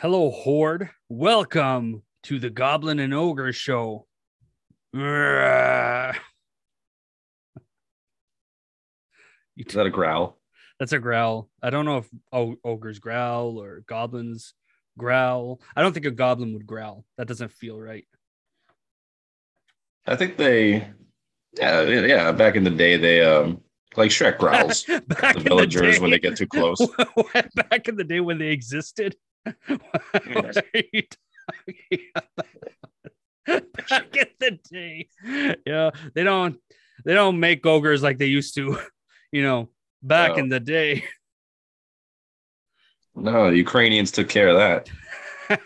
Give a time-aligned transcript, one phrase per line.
[0.00, 0.90] Hello, Horde.
[1.08, 4.06] Welcome to the Goblin and Ogre Show.
[4.94, 5.00] Is
[9.74, 10.38] that a growl?
[10.78, 11.50] That's a growl.
[11.60, 14.54] I don't know if ogres growl or goblins
[14.96, 15.60] growl.
[15.74, 17.04] I don't think a goblin would growl.
[17.16, 18.06] That doesn't feel right.
[20.06, 20.86] I think they,
[21.58, 22.30] yeah, yeah.
[22.30, 23.60] Back in the day, they um
[23.96, 24.84] like Shrek growls.
[24.86, 26.78] The villagers day- when they get too close.
[27.56, 29.16] Back in the day when they existed.
[29.68, 32.46] What are you talking about?
[33.88, 35.08] Back in the day.
[35.66, 36.58] Yeah, they don't
[37.04, 38.78] they don't make ogres like they used to,
[39.32, 39.70] you know,
[40.02, 40.36] back No.
[40.36, 41.04] in the day.
[43.14, 44.90] No, the Ukrainians took care of that.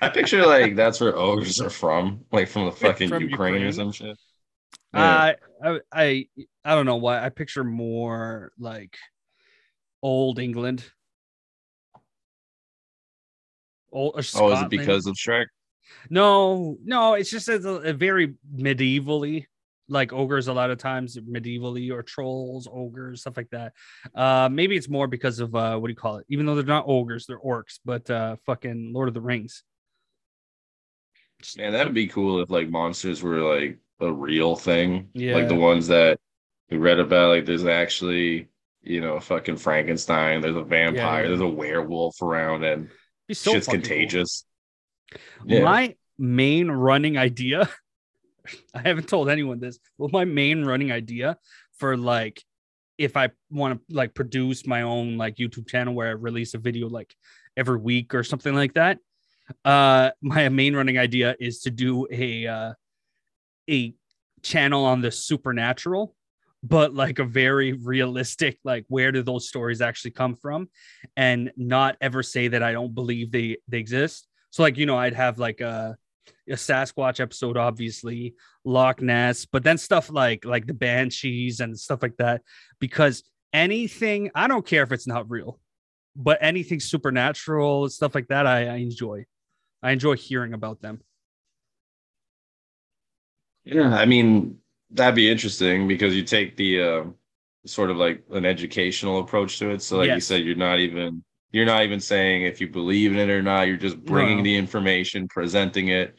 [0.01, 3.69] I picture like that's where ogres are from, like from the fucking From Ukraine, Ukraine?
[3.69, 4.17] or some shit.
[4.95, 5.35] Yeah.
[5.65, 6.27] I, I I
[6.65, 8.97] I don't know why I picture more like
[10.03, 10.85] old England.
[13.93, 15.47] Old, or oh, is it because of Shrek?
[16.11, 19.47] No, no, it's just a, a very medievally
[19.89, 23.73] like ogres a lot of times medievally or trolls, ogres, stuff like that.
[24.15, 26.27] Uh maybe it's more because of uh what do you call it?
[26.29, 29.65] Even though they're not ogres, they're orcs, but uh fucking Lord of the Rings.
[31.57, 35.09] Man, that'd be cool if like monsters were like a real thing.
[35.13, 35.35] Yeah.
[35.35, 36.19] Like the ones that
[36.71, 38.49] we read about, like there's actually,
[38.83, 41.29] you know, fucking Frankenstein, there's a vampire, yeah.
[41.29, 42.91] there's a werewolf around, and
[43.33, 43.89] Be so shit's fucking cool.
[43.89, 44.45] contagious.
[45.47, 45.65] Yeah.
[45.65, 47.67] My main running idea,
[48.75, 51.39] I haven't told anyone this, but my main running idea
[51.79, 52.43] for like
[52.99, 56.59] if I want to like produce my own like YouTube channel where I release a
[56.59, 57.15] video like
[57.57, 58.99] every week or something like that.
[59.65, 62.73] Uh my main running idea is to do a uh
[63.71, 63.95] a
[64.43, 66.15] channel on the supernatural
[66.63, 70.69] but like a very realistic like where do those stories actually come from
[71.17, 74.29] and not ever say that I don't believe they they exist.
[74.51, 75.97] So like you know I'd have like a
[76.49, 78.35] a Sasquatch episode obviously,
[78.65, 82.43] Loch Ness, but then stuff like like the banshees and stuff like that
[82.79, 85.59] because anything I don't care if it's not real,
[86.15, 89.25] but anything supernatural stuff like that I, I enjoy.
[89.83, 91.01] I enjoy hearing about them.
[93.65, 94.59] Yeah, I mean
[94.93, 97.05] that'd be interesting because you take the uh,
[97.67, 99.83] sort of like an educational approach to it.
[99.83, 103.19] So, like you said, you're not even you're not even saying if you believe in
[103.19, 103.67] it or not.
[103.67, 104.45] You're just bringing No.
[104.45, 106.17] the information, presenting it,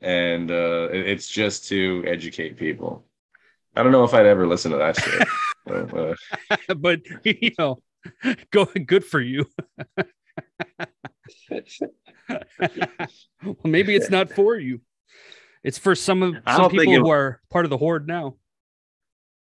[0.00, 3.04] and uh, it's just to educate people.
[3.76, 5.28] I don't know if I'd ever listen to that shit.
[5.66, 7.82] but, uh, but you know,
[8.50, 9.46] go good for you.
[13.42, 14.80] well, maybe it's not for you.
[15.62, 18.36] It's for some of some people it- who are part of the horde now.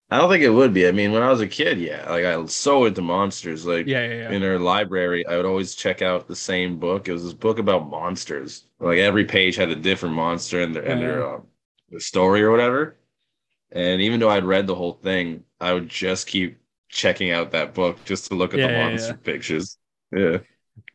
[0.09, 0.85] I don't think it would be.
[0.89, 3.65] I mean, when I was a kid, yeah, like I was so into monsters.
[3.65, 4.31] Like Yeah, yeah, yeah.
[4.31, 7.07] in our library, I would always check out the same book.
[7.07, 8.65] It was this book about monsters.
[8.79, 11.47] Like every page had a different monster and their and their um,
[11.89, 12.97] the story or whatever.
[13.71, 17.73] And even though I'd read the whole thing, I would just keep checking out that
[17.73, 19.77] book just to look at the monster pictures.
[20.11, 20.39] Yeah.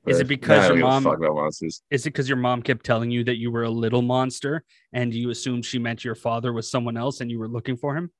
[0.06, 1.82] Is it because your don't give a mom- fuck about monsters?
[1.90, 5.12] Is it because your mom kept telling you that you were a little monster and
[5.12, 8.10] you assumed she meant your father was someone else and you were looking for him?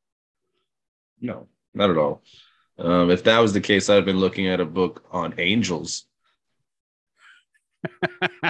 [1.20, 2.22] No, not at all.
[2.78, 6.06] Um, if that was the case, I'd have been looking at a book on angels.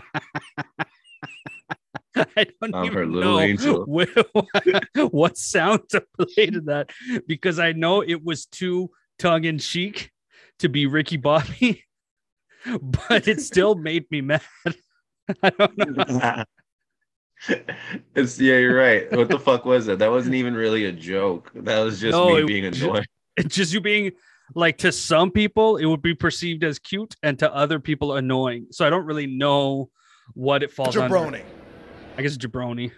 [2.16, 3.84] I don't I'm her even little know angel.
[3.86, 4.08] what,
[5.12, 6.90] what sound to play to that
[7.26, 10.10] because I know it was too tongue in cheek
[10.60, 11.84] to be Ricky Bobby,
[12.80, 14.42] but it still made me mad.
[15.42, 16.44] I don't know.
[18.14, 19.10] it's yeah, you're right.
[19.12, 19.98] What the fuck was that?
[19.98, 21.50] That wasn't even really a joke.
[21.54, 23.04] That was just No, me it being was- annoying.
[23.36, 24.12] It's just you being
[24.54, 28.68] like to some people it would be perceived as cute and to other people annoying.
[28.70, 29.90] So I don't really know
[30.34, 31.14] what it falls under.
[31.14, 31.42] Jabroni.
[32.16, 32.92] I guess jabroni.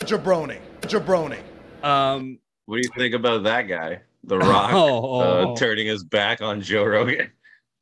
[0.00, 0.60] Jabroni.
[0.82, 1.38] Jabroni.
[1.84, 6.04] Um, What do you think about that guy, The Rock, oh, uh, oh, turning his
[6.04, 7.32] back on Joe Rogan?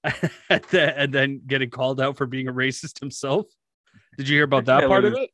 [0.50, 3.46] and then- getting called out for being a racist himself.
[4.18, 5.30] Did you hear about that Yeah, part of it?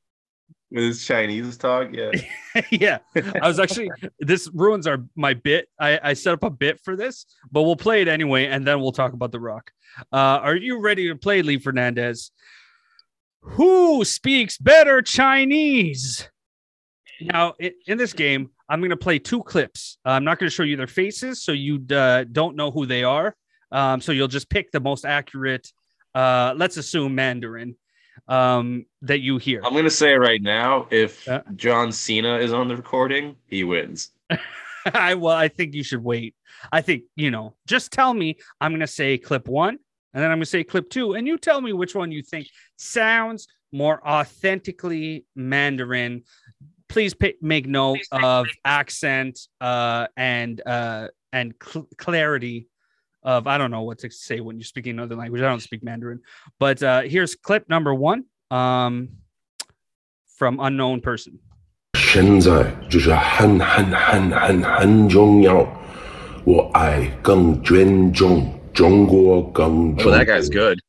[0.71, 1.89] with his Chinese talk?
[1.93, 2.13] Yeah,
[2.71, 2.99] yeah,
[3.41, 3.91] I was actually.
[4.21, 5.69] This ruins our my bit.
[5.81, 8.81] I I set up a bit for this, but we'll play it anyway, and then
[8.81, 9.71] we'll talk about the Rock.
[10.13, 12.31] Uh, are you ready to play, Lee Fernandez?
[13.41, 16.29] Who speaks better Chinese?
[17.21, 19.99] Now, in, this game, I'm going to play two clips.
[20.07, 22.87] Uh, I'm not going to show you their faces, so you uh, don't know who
[22.87, 23.35] they are.
[23.71, 25.73] Um, so you'll just pick the most accurate.
[26.15, 27.77] Uh, let's assume Mandarin
[28.27, 29.61] um, that you hear.
[29.65, 31.43] I'm gonna say right now, if Yeah.
[31.57, 34.11] John Cena is on the recording, he wins.
[34.95, 36.35] I well, I think you should wait.
[36.73, 37.55] I think you know.
[37.67, 38.39] Just tell me.
[38.61, 39.79] I'm gonna say clip one,
[40.15, 42.49] and then I'm gonna say clip two, and you tell me which one you think
[42.77, 46.23] sounds more authentically Mandarin.
[46.89, 52.68] Please pay, make note of accent uh, and uh, and cl- clarity
[53.28, 55.42] of I don't know what to say when you're speaking another language.
[55.42, 56.20] I don't speak Mandarin,
[56.60, 59.10] but uh, here's clip number one um,
[60.38, 61.40] from unknown person.
[61.96, 65.66] 现在这是很很很很很重要，
[66.46, 70.80] 我爱更尊重中国更 Oh, 重 that guy's good.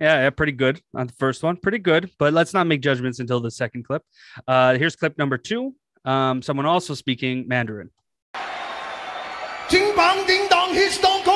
[0.00, 1.56] Yeah, yeah, pretty good on the first one.
[1.56, 4.02] Pretty good, but let's not make judgments until the second clip.
[4.48, 5.74] Uh, here's clip number two.
[6.06, 7.90] Um, someone also speaking Mandarin.
[9.68, 11.33] 金棒叮当，He's Stone Cold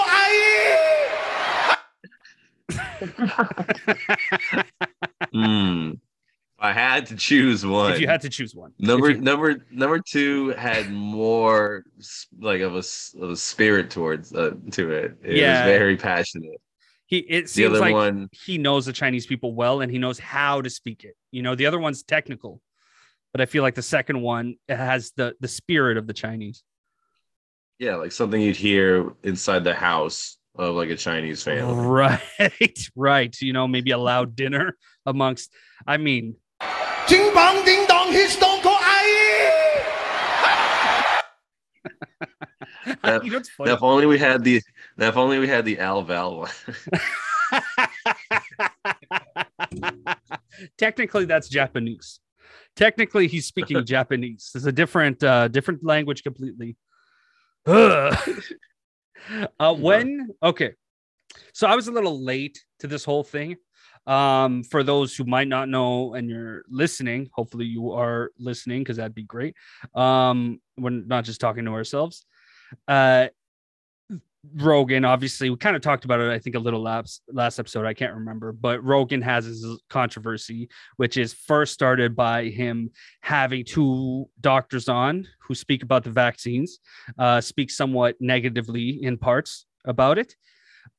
[5.33, 5.91] Hmm.
[6.61, 7.93] I had to choose one.
[7.93, 11.85] If you had to choose one, Number you- number number two had more
[12.37, 12.83] like of a,
[13.21, 15.17] of a spirit towards uh, to it.
[15.23, 15.63] It Yeah.
[15.65, 16.59] was very passionate.
[17.05, 20.19] he it The seems like one, he knows the Chinese people well and he knows
[20.19, 21.15] how to speak it.
[21.31, 22.61] You know, the other one's technical,
[23.31, 26.63] but I feel like the second one has the the spirit of the Chinese.
[27.79, 31.85] yeah, like something you'd hear inside the house of like a Chinese family.
[31.85, 33.35] Right, right.
[33.41, 35.51] You know, maybe a loud dinner amongst,
[35.87, 36.35] I mean,
[37.07, 38.77] Ding dong ding dong, his don't go
[43.03, 43.21] that,
[43.59, 44.61] if only we had the
[44.97, 46.49] if only we had the Al Val one.
[50.77, 52.19] Technically, that's Japanese.
[52.75, 54.51] Technically, he's speaking Japanese.
[54.53, 56.75] It's a different uh, different language completely.
[59.59, 60.73] Uh, when okay,
[61.53, 63.57] so I was a little late to this whole thing.
[64.07, 68.97] Um, for those who might not know and you're listening, hopefully you are listening because
[68.97, 69.55] that'd be great.
[69.93, 72.25] Um, we're not just talking to ourselves.
[72.87, 73.27] Uh,
[74.55, 77.85] Rogan, obviously, we kind of talked about it, I think, a little last last episode.
[77.85, 82.91] I can't remember, but Rogan has his controversy, which is first started by him
[83.21, 86.79] having two doctors on who speak about the vaccines,
[87.17, 90.35] uh, speak somewhat negatively in parts about it.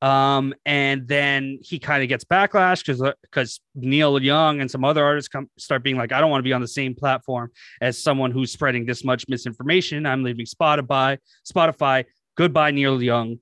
[0.01, 5.03] Um, and then he kind of gets backlash because because Neil Young and some other
[5.03, 7.51] artists come start being like, I don't want to be on the same platform
[7.81, 10.05] as someone who's spreading this much misinformation.
[10.05, 11.17] I'm leaving Spotify,
[11.51, 12.05] Spotify
[12.41, 13.37] goodbye neil young.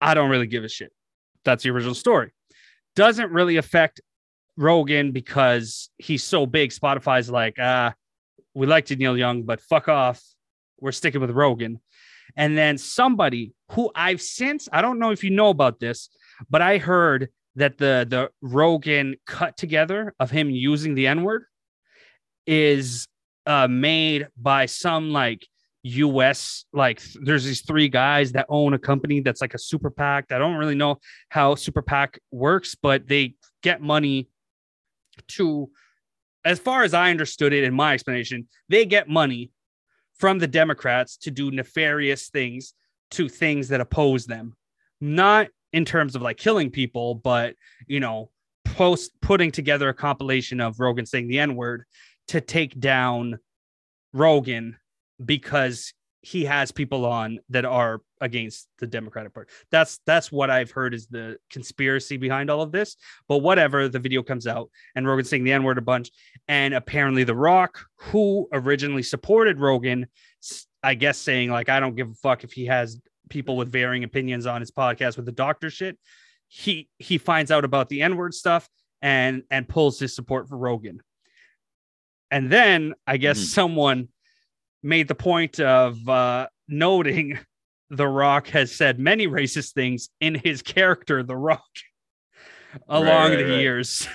[0.00, 0.92] I don't really give a shit.
[1.44, 2.30] That's the original story.
[2.94, 4.00] Doesn't really affect
[4.56, 6.70] rogan because he's so big.
[6.70, 7.92] Spotify's like ah
[8.54, 10.22] we liked you neil young but fuck off.
[10.80, 11.80] We're sticking with rogan.
[12.36, 16.08] And then somebody who i've since i don't know if you know about this
[16.48, 21.44] but i heard that the the rogan cut together of him using the n-word
[22.46, 23.08] is
[23.46, 25.46] uh made by some like
[25.86, 30.32] US like there's these three guys that own a company that's like a super PAC.
[30.32, 30.98] I don't really know
[31.28, 34.28] how super PAC works, but they get money
[35.28, 35.70] to
[36.44, 39.50] as far as I understood it in my explanation, they get money
[40.18, 42.74] from the Democrats to do nefarious things
[43.12, 44.54] to things that oppose them.
[45.00, 47.54] Not in terms of like killing people, but
[47.86, 48.30] you know,
[48.64, 51.84] post putting together a compilation of Rogan saying the N-word
[52.28, 53.38] to take down
[54.12, 54.76] Rogan
[55.24, 55.92] because
[56.22, 59.50] he has people on that are against the Democratic Party.
[59.70, 62.96] That's that's what I've heard is the conspiracy behind all of this.
[63.28, 66.10] But whatever, the video comes out and Rogan saying the N word a bunch,
[66.48, 70.08] and apparently The Rock, who originally supported Rogan,
[70.82, 74.02] I guess saying like I don't give a fuck if he has people with varying
[74.02, 75.96] opinions on his podcast with the doctor shit.
[76.48, 78.68] He he finds out about the N word stuff
[79.00, 81.00] and and pulls his support for Rogan.
[82.30, 83.44] And then I guess Mhm.
[83.44, 84.08] someone
[84.82, 87.38] made the point of uh, noting
[87.90, 91.62] The Rock has said many racist things in his character, The Rock,
[92.88, 93.60] along right, the right.
[93.60, 94.08] years.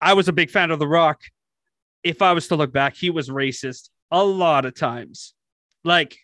[0.00, 1.20] I was a big fan of The Rock.
[2.02, 5.34] If I was to look back, he was racist a lot of times.
[5.84, 6.16] Like,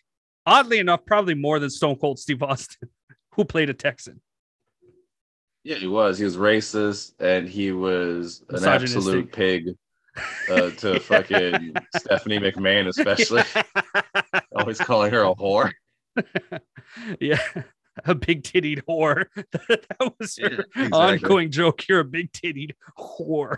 [0.45, 2.89] oddly enough, probably more than Stone Cold Steve Austin,
[3.35, 4.21] who played a Texan.
[5.63, 6.17] Yeah, he was.
[6.17, 9.75] He was racist and he was an absolute pig
[10.49, 13.43] uh, to fucking Stephanie McMahon, especially.
[14.55, 15.71] Always calling her a whore.
[17.19, 17.39] yeah.
[18.05, 19.25] A big tittied whore.
[19.51, 20.89] that was her Yeah, exactly.
[20.91, 21.87] ongoing joke.
[21.87, 23.57] You're a big tittied whore.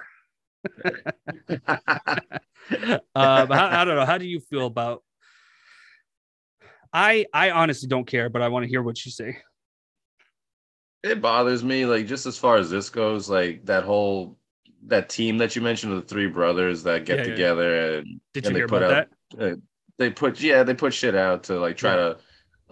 [0.85, 4.05] um, I, I don't know.
[4.05, 5.03] How do you feel about?
[6.93, 9.37] I I honestly don't care, but I want to hear what you say.
[11.03, 14.37] it bothers me, like just as far as this goes, like that whole
[14.87, 17.29] that team that you mentioned the three brothers that get Yeah, yeah.
[17.31, 19.07] together and Did And you they hear put about out-
[19.37, 19.51] that?
[19.53, 19.55] uh,
[19.97, 22.17] they put yeah they put shit out to like try to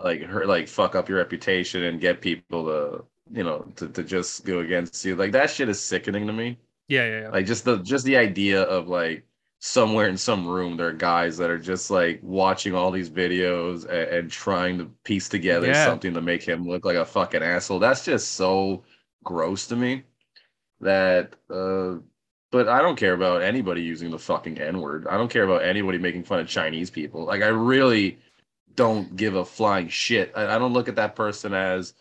[0.03, 4.01] like hurt like fuck up your reputation and get people to you know, to, to
[4.03, 5.15] just go against you.
[5.15, 6.57] Like that shit is sickening to me.
[6.87, 7.29] Yeah, yeah, yeah.
[7.29, 9.23] Like just the just the idea of like
[9.59, 13.83] somewhere in some room there are guys that are just like watching all these videos
[13.83, 15.85] and, and trying to piece together Yeah.
[15.85, 17.77] something to make him look like a fucking asshole.
[17.77, 18.83] That's just so
[19.23, 20.03] gross to me.
[20.81, 21.95] That uh
[22.51, 25.07] but I don't care about anybody using the fucking N-word.
[25.07, 27.25] I don't care about anybody making fun of Chinese people.
[27.25, 28.17] Like I really
[28.75, 30.31] don't give a flying shit.
[30.35, 31.93] I, I don't look at that person as,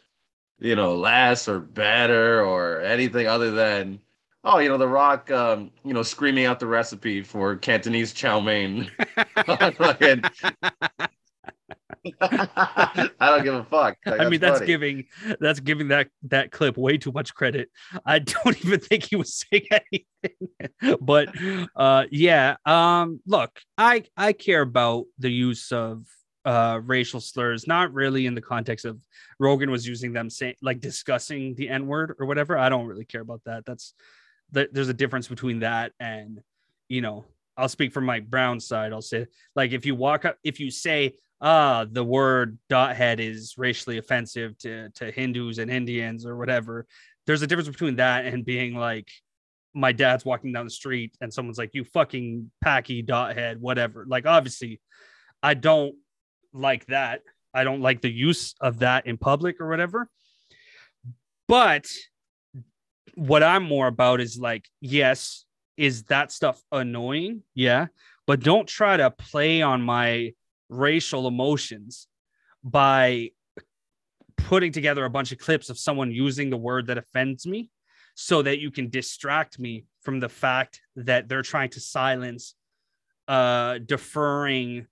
[0.59, 4.01] you know, less or better or anything other than,
[4.45, 8.41] oh, you know, The Rock, um, you know, screaming out the recipe for Cantonese chow
[8.41, 8.91] mein.
[12.21, 13.97] I don't give a fuck.
[14.05, 15.05] Like, I mean, that's giving
[15.41, 17.71] that's giving that that clip way too much credit.
[18.05, 20.97] I don't even think he was saying anything.
[21.01, 21.29] but
[21.77, 26.05] uh yeah, um look, I I care about the use of
[26.45, 29.01] uh racial slurs, not really in the context of
[29.39, 32.57] Rogan was using them saying like discussing the N-word or whatever.
[32.57, 33.65] I don't really care about that.
[33.65, 33.95] That's
[34.53, 36.41] that there's a difference between that and
[36.89, 37.27] you know,
[37.57, 38.93] I'll speak from Mike Brown's side.
[38.93, 43.21] I'll say like if you walk up if you say ah, the word dot head
[43.21, 46.87] is racially offensive to to Hindus and Indians or whatever.
[47.27, 49.09] There's a difference between that and being like,
[49.75, 54.07] my dad's walking down the street and someone's like, you fucking packy dot head, whatever.
[54.09, 54.81] Like, obviously,
[55.43, 55.95] I don't
[56.53, 57.21] like that.
[57.55, 60.09] I don't like the use of that in public or whatever.
[61.47, 61.87] But
[63.15, 65.45] what I'm more about is like, yes,
[65.77, 67.43] is that stuff annoying?
[67.55, 67.87] Yeah.
[68.27, 70.35] But don't try to play on my
[70.69, 72.09] racial emotions
[72.63, 73.31] by
[74.37, 77.71] putting together a bunch of clips of someone using the word that offends me
[78.15, 82.55] so that you can distract me from the fact that they're trying to silence
[83.29, 84.87] uh deferring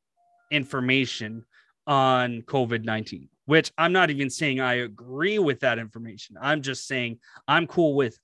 [0.50, 1.44] information
[1.86, 6.36] on COVID-19 which I'm not even saying I agree with that information.
[6.40, 7.18] I'm just saying
[7.48, 8.18] I'm cool with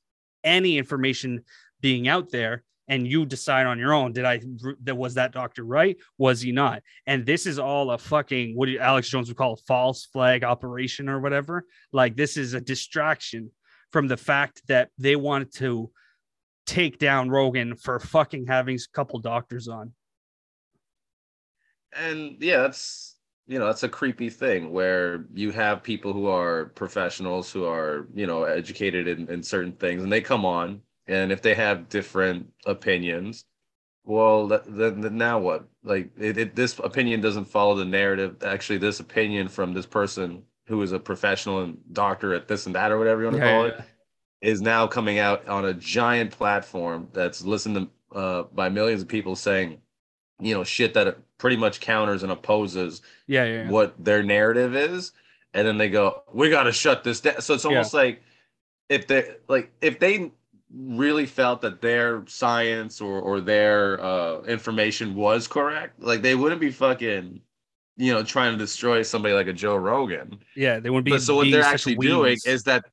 [0.44, 1.44] any information
[1.80, 4.38] being out there and you decide on your own did i
[4.82, 5.96] that was that doctor right?
[6.18, 6.82] Was he not?
[7.06, 11.08] And this is all a fucking what alex jones would call a false flag operation
[11.08, 11.64] or whatever.
[11.92, 13.50] Like this is a distraction
[13.92, 15.90] from the fact that they wanted to
[16.66, 19.92] take down rogan for fucking having a couple doctors on.
[21.96, 26.66] And yeah, that's you know that's a creepy thing where you have people who are
[26.74, 30.82] professionals who are you know educated in, in certain things, and they come on,
[31.12, 33.44] and if they have different opinions,
[34.04, 35.68] well, then, then now what?
[35.84, 38.42] Like, it, it, this opinion doesn't follow the narrative.
[38.42, 42.74] Actually, this opinion from this person who is a professional and doctor at this and
[42.74, 43.80] that or whatever you want to call it
[44.40, 49.08] is now coming out on a giant platform that's listened to uh, by millions of
[49.08, 49.78] people saying,
[50.40, 53.70] you know, shit that pretty much counters and opposes yeah yeah, yeah.
[53.70, 55.12] what their narrative is,
[55.54, 58.22] and then they go, "We got to shut this down." So it's almost like
[58.88, 60.32] if they like if they
[60.74, 66.60] really felt that their science or or their uh, information was correct, like they wouldn't
[66.60, 67.40] be fucking,
[67.96, 70.38] you know, trying to destroy somebody like a Joe Rogan.
[70.56, 72.84] yeah they wouldn't be But so what they're actually doing is that,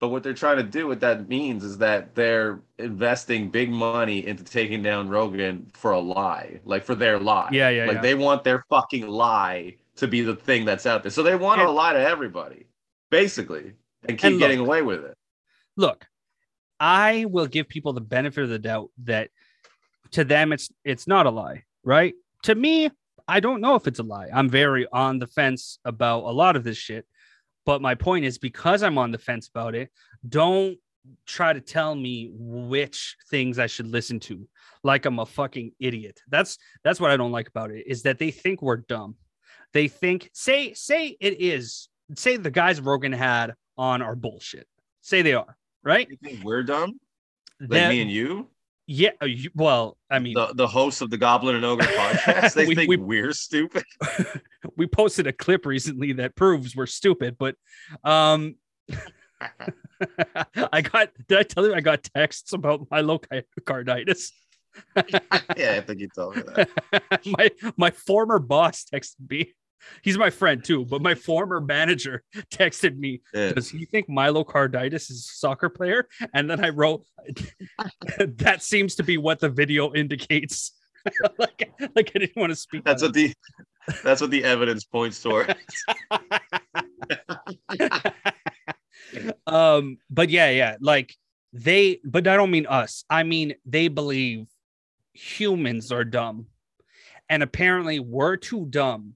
[0.00, 4.26] but what they're trying to do, what that means is that they're investing big money
[4.26, 7.48] into taking down Rogan for a lie, like for their lie.
[7.52, 8.02] Yeah, yeah, Like yeah.
[8.02, 11.10] they want their fucking lie to be the thing that's out there.
[11.10, 12.66] So they want to lie to everybody,
[13.10, 13.72] basically,
[14.06, 15.16] and keep And getting away with it.
[15.76, 16.04] look,
[16.78, 19.30] I will give people the benefit of the doubt that
[20.12, 22.14] to them it's it's not a lie, right?
[22.44, 22.90] To me,
[23.28, 24.28] I don't know if it's a lie.
[24.32, 27.06] I'm very on the fence about a lot of this shit.
[27.64, 29.90] But my point is because I'm on the fence about it,
[30.28, 30.78] don't
[31.26, 34.46] try to tell me which things I should listen to
[34.82, 36.20] like I'm a fucking idiot.
[36.28, 39.16] That's that's what I don't like about it is that they think we're dumb.
[39.72, 44.66] They think say say it is say the guys Rogan had on are bullshit.
[45.02, 45.56] Say they are,
[45.86, 46.06] right?
[46.10, 46.98] You think we're dumb?
[47.60, 48.50] Like That- me and you,
[48.88, 52.66] yeah, uh, well, I mean, the, the hosts of the Goblin and Ogre podcast, they
[52.66, 53.84] We- think we- we, are stupid.
[54.76, 57.54] we posted a clip recently that proves we're stupid, but
[58.04, 58.56] um
[60.72, 64.30] I got did I tell you I got texts about my myocarditis?
[65.56, 66.68] yeah, I think you told me that.
[67.26, 69.54] my my former boss texted me.
[70.02, 73.22] He's my friend too, but my former manager texted me.
[73.32, 73.52] Yeah.
[73.52, 76.08] Does he think Myocarditis is a soccer player?
[76.34, 77.04] And then I wrote,
[78.18, 80.72] that seems to be what the video indicates.
[81.38, 82.84] like, like I didn't want to speak.
[82.84, 83.32] That's what the
[84.02, 85.54] that's what the evidence points toward.
[89.46, 91.14] um but yeah yeah like
[91.52, 94.46] they but i don't mean us i mean they believe
[95.12, 96.46] humans are dumb
[97.28, 99.15] and apparently we're too dumb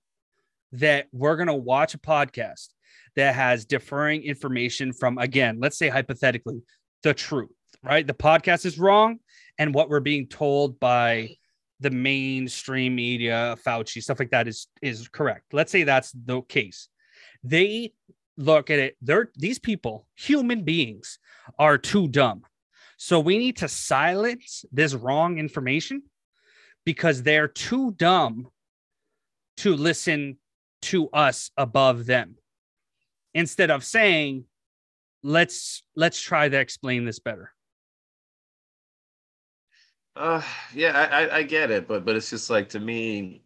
[0.73, 2.69] that we're gonna watch a podcast
[3.17, 6.62] that has differing information from again, let's say hypothetically,
[7.03, 7.50] the truth,
[7.83, 8.07] right?
[8.07, 9.19] The podcast is wrong,
[9.59, 11.37] and what we're being told by
[11.81, 15.53] the mainstream media, Fauci, stuff like that is is correct.
[15.53, 16.89] Let's say that's the case.
[17.43, 17.93] They
[18.37, 21.19] look at it, they're these people, human beings,
[21.59, 22.43] are too dumb.
[22.97, 26.03] So we need to silence this wrong information
[26.85, 28.49] because they're too dumb
[29.59, 30.39] to listen
[30.83, 32.37] to us above them
[33.35, 34.45] instead of saying
[35.23, 37.53] let's let's try to explain this better
[40.17, 40.43] Uh,
[40.75, 43.43] yeah, I, I, get it, but but it's just like to me,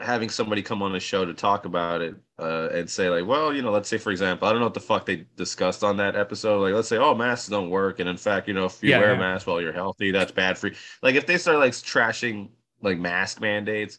[0.00, 3.52] having somebody come on the show to talk about it uh, and say like, well,
[3.54, 5.96] you know, let's say for example, I don't know what the fuck they discussed on
[5.98, 6.60] that episode.
[6.62, 8.96] Like, let's say, oh, masks don't work, and in fact, you know, if you Yeah,
[8.96, 9.16] wear yeah.
[9.16, 10.74] a mask while you're healthy, that's bad for you.
[11.02, 12.50] Like, if they start like trashing
[12.82, 13.98] like mask mandates.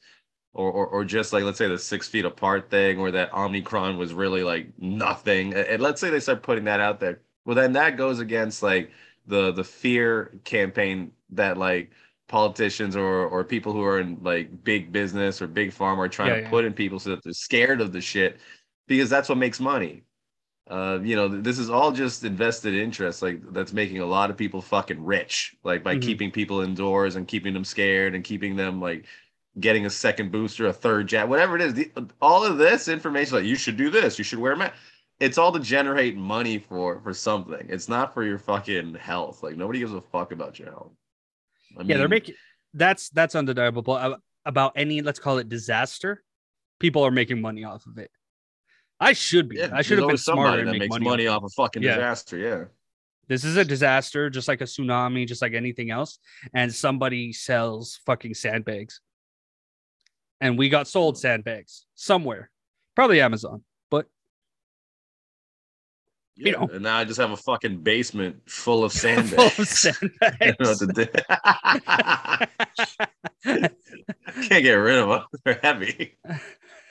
[0.54, 3.98] Or, or, or just like let's say the six feet apart thing or that omicron
[3.98, 7.74] was really like nothing and let's say they start putting that out there well then
[7.74, 8.90] that goes against like
[9.28, 11.92] the the fear campaign that like
[12.28, 16.32] politicians or or people who are in like big business or big pharma are trying
[16.32, 16.50] Yeah, to yeah.
[16.50, 18.40] put in people so that they're scared of the shit
[18.88, 20.04] because that's what makes money.
[20.68, 24.38] Uh, you know, this is all just invested interest, like that's making a lot of
[24.38, 25.96] people fucking rich, like by Mhm.
[25.96, 29.06] keeping people indoors and keeping them scared and keeping them like
[29.60, 31.74] getting a second booster, a third jab, whatever it is.
[31.74, 34.74] The, all of this information, like you should do this, you should wear a mask.
[35.20, 37.66] It's all to generate money for for something.
[37.70, 39.44] It's not for your fucking health.
[39.44, 40.92] Like nobody gives a fuck about your health.
[41.78, 42.36] I yeah they're making
[42.74, 46.24] that's that's undeniable about any let's call it disaster
[46.80, 48.12] people are making money off of it
[49.00, 51.44] i should be yeah, i should have been smarter that make makes money, money, off
[51.44, 51.96] off a fucking Yeah.
[51.96, 52.38] disaster.
[52.38, 52.64] Yeah.
[53.28, 56.20] this is a disaster just like a tsunami just like anything else
[56.54, 59.02] and somebody sells fucking sandbags
[60.42, 62.50] and we got sold sandbags somewhere
[62.96, 64.06] probably amazon but
[66.36, 66.70] You Yeah, know.
[66.74, 69.86] and now I just have a fucking basement full of full sandbags.
[69.86, 69.98] of
[70.40, 71.26] don't know sandbags.
[74.48, 75.22] Can't get rid of them.
[75.44, 76.18] They're heavy.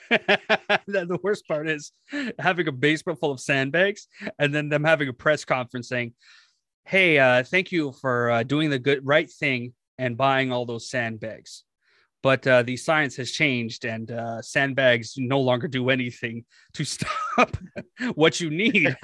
[0.09, 1.91] the the worst part is
[2.39, 4.07] having a basement full of sandbags
[4.39, 6.13] and then them having a press conference saying,
[6.85, 10.89] Hey, uh, thank you for uh, doing the good right thing and buying all those
[10.89, 11.63] sandbags.
[12.21, 17.55] But uh, the science has changed, and uh, sandbags no longer do anything to stop
[18.15, 18.97] what you need.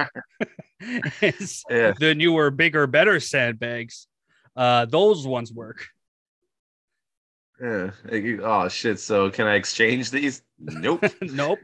[1.22, 1.94] is Yeah.
[1.98, 4.08] the newer, bigger, better sandbags.
[4.56, 5.88] Uh, those ones work.
[7.62, 7.92] Yeah.
[8.44, 9.00] Oh shit.
[9.00, 10.42] So can I exchange these?
[10.60, 11.06] Nope.
[11.22, 11.60] nope.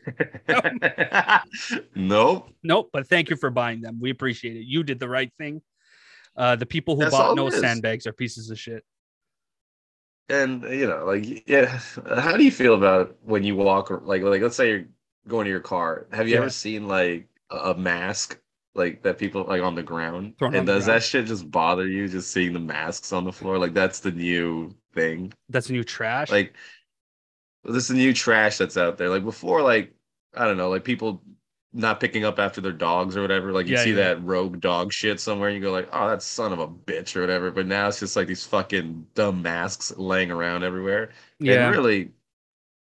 [1.95, 2.49] nope.
[2.63, 3.99] Nope, but thank you for buying them.
[3.99, 4.65] We appreciate it.
[4.65, 5.61] You did the right thing.
[6.35, 8.85] Uh, the people who That's bought no sandbags are pieces of shit.
[10.31, 11.79] And you know, like, yeah.
[12.17, 13.89] How do you feel about when you walk?
[13.91, 14.85] Like, like, let's say you're
[15.27, 16.07] going to your car.
[16.11, 16.41] Have you Yeah.
[16.41, 18.39] ever seen like a mask?
[18.73, 21.01] Like that people like on the ground, Thrown and the does ground.
[21.01, 22.07] that shit just bother you?
[22.07, 25.33] Just seeing the masks on the floor, like that's the new thing.
[25.49, 26.29] That's new trash.
[26.31, 26.53] like
[27.63, 29.09] this is the new trash that's out there.
[29.09, 29.93] Like before, like
[30.33, 31.21] I don't know, like people
[31.73, 33.51] not picking up after their dogs or whatever.
[33.51, 33.95] Like you Yeah, see yeah.
[33.97, 37.15] that rogue dog shit somewhere, and you go like, oh, that son of a bitch
[37.15, 37.51] or whatever.
[37.51, 41.11] But now it's just like these fucking dumb masks laying around everywhere.
[41.39, 42.11] yeah, And really,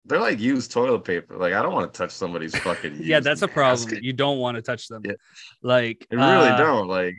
[0.04, 1.36] they're like used toilet paper.
[1.36, 2.98] Like I don't want to touch somebody's fucking.
[3.00, 3.54] yeah, that's a mask.
[3.54, 3.98] problem.
[4.02, 5.02] You don't want to touch them.
[5.04, 5.12] Yeah.
[5.62, 7.18] Like, I really uh, don't like.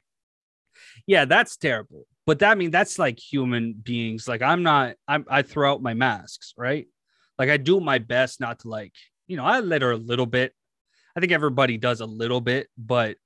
[1.08, 2.06] Yeah, that's terrible.
[2.26, 4.28] But that I mean that's like human beings.
[4.28, 4.96] Like I'm not.
[5.08, 5.26] I'm.
[5.30, 6.88] I throw out my masks, right?
[7.38, 8.94] Like I do my best not to like.
[9.28, 10.54] You know, I litter a little bit.
[11.16, 13.18] I think everybody does a little bit, but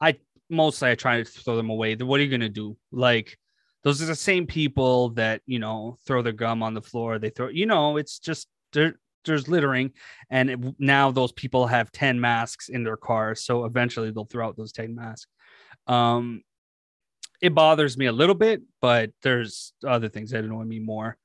[0.00, 1.94] I mostly I try to throw them away.
[1.96, 2.76] What are you gonna do?
[2.92, 3.38] Like
[3.82, 7.18] those are the same people that you know throw their gum on the floor.
[7.18, 7.48] They throw.
[7.48, 8.98] You know, it's just there.
[9.26, 9.92] There's littering,
[10.30, 13.34] and it, now those people have ten masks in their car.
[13.34, 15.30] So eventually they'll throw out those ten masks.
[15.86, 16.42] Um,
[17.42, 21.16] it bothers me a little bit, but there's other things that annoy me more.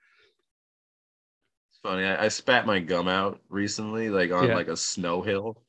[1.72, 2.04] It's funny.
[2.04, 4.56] I, I spat my gum out recently, like on Yeah.
[4.56, 5.62] like a snow hill,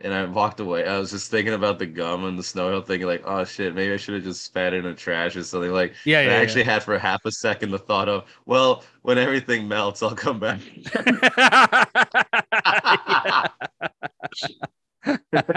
[0.00, 0.86] and I walked away.
[0.86, 3.74] I was just thinking about the gum and the snow hill, thinking like, oh shit,
[3.74, 5.72] maybe I should have just spat in the trash or something.
[5.72, 6.30] Like, Yeah, yeah.
[6.30, 10.14] I actually had for half a second the thought of, well, when everything melts, I'll
[10.14, 10.60] come back.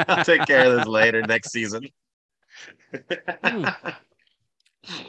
[0.07, 1.87] I'll take care of this later next season.
[3.43, 3.65] Hmm.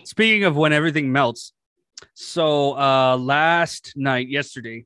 [0.04, 1.52] Speaking of when everything melts,
[2.14, 4.84] so uh last night, yesterday,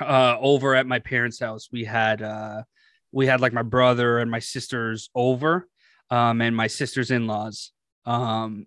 [0.00, 2.62] uh over at my parents' house, we had uh
[3.12, 5.68] we had like my brother and my sisters over,
[6.10, 7.72] um, and my sister's in-laws,
[8.06, 8.66] um,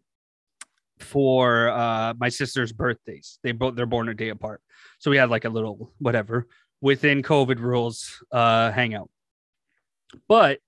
[1.00, 3.40] for uh my sister's birthdays.
[3.44, 4.62] They both they're born a day apart.
[5.00, 6.48] So we had like a little whatever
[6.82, 9.10] within COVID rules uh hangout.
[10.28, 10.60] But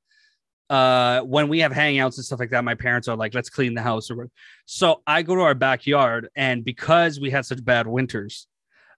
[0.69, 3.75] uh when we have hangouts and stuff like that my parents are like let's clean
[3.75, 4.31] the house or
[4.65, 8.47] so i go to our backyard and because we had such bad winters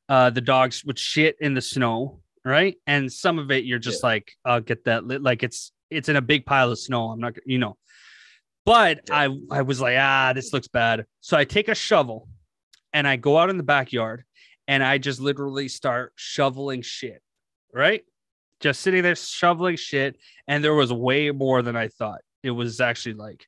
[0.07, 2.75] uh the dogs would shit in the snow right?
[2.87, 6.15] And some of it you're just like i'll get that lit like it's it's in
[6.15, 7.77] a big pile of snow i'm not you know.
[8.65, 11.05] But i i was like ah this looks bad.
[11.21, 12.27] So i take a shovel
[12.93, 14.23] and i go out in the backyard
[14.67, 17.21] and i just literally start shoveling shit
[17.73, 18.03] right?
[18.59, 22.21] Just sitting there shoveling shit and there was way more than I thought.
[22.43, 23.45] It was actually like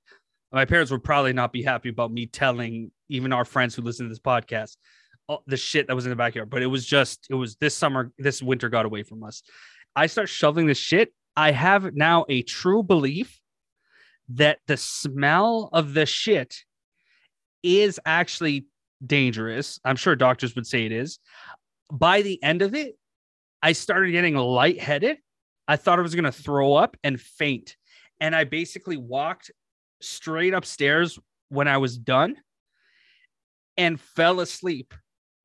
[0.51, 4.05] my parents would probably not be happy about me telling even our friends who listen
[4.05, 4.77] to this podcast
[5.46, 8.12] the shit that was in the backyard, but it was just it was this summer,
[8.18, 9.44] this winter got away from us.
[9.96, 11.13] I start shoveling the shit.
[11.36, 13.39] I have now a true belief
[14.30, 16.56] that the smell of the shit
[17.63, 18.68] is actually
[19.06, 19.80] dangerous.
[19.84, 21.20] I'm sure doctors would say it is.
[21.92, 22.96] By the end of it,
[23.62, 25.18] I started getting lightheaded.
[25.68, 27.76] I thought I was going to throw up and faint.
[28.20, 29.52] And I basically walked
[30.02, 32.38] straight upstairs when I was done
[33.78, 34.94] and fell asleep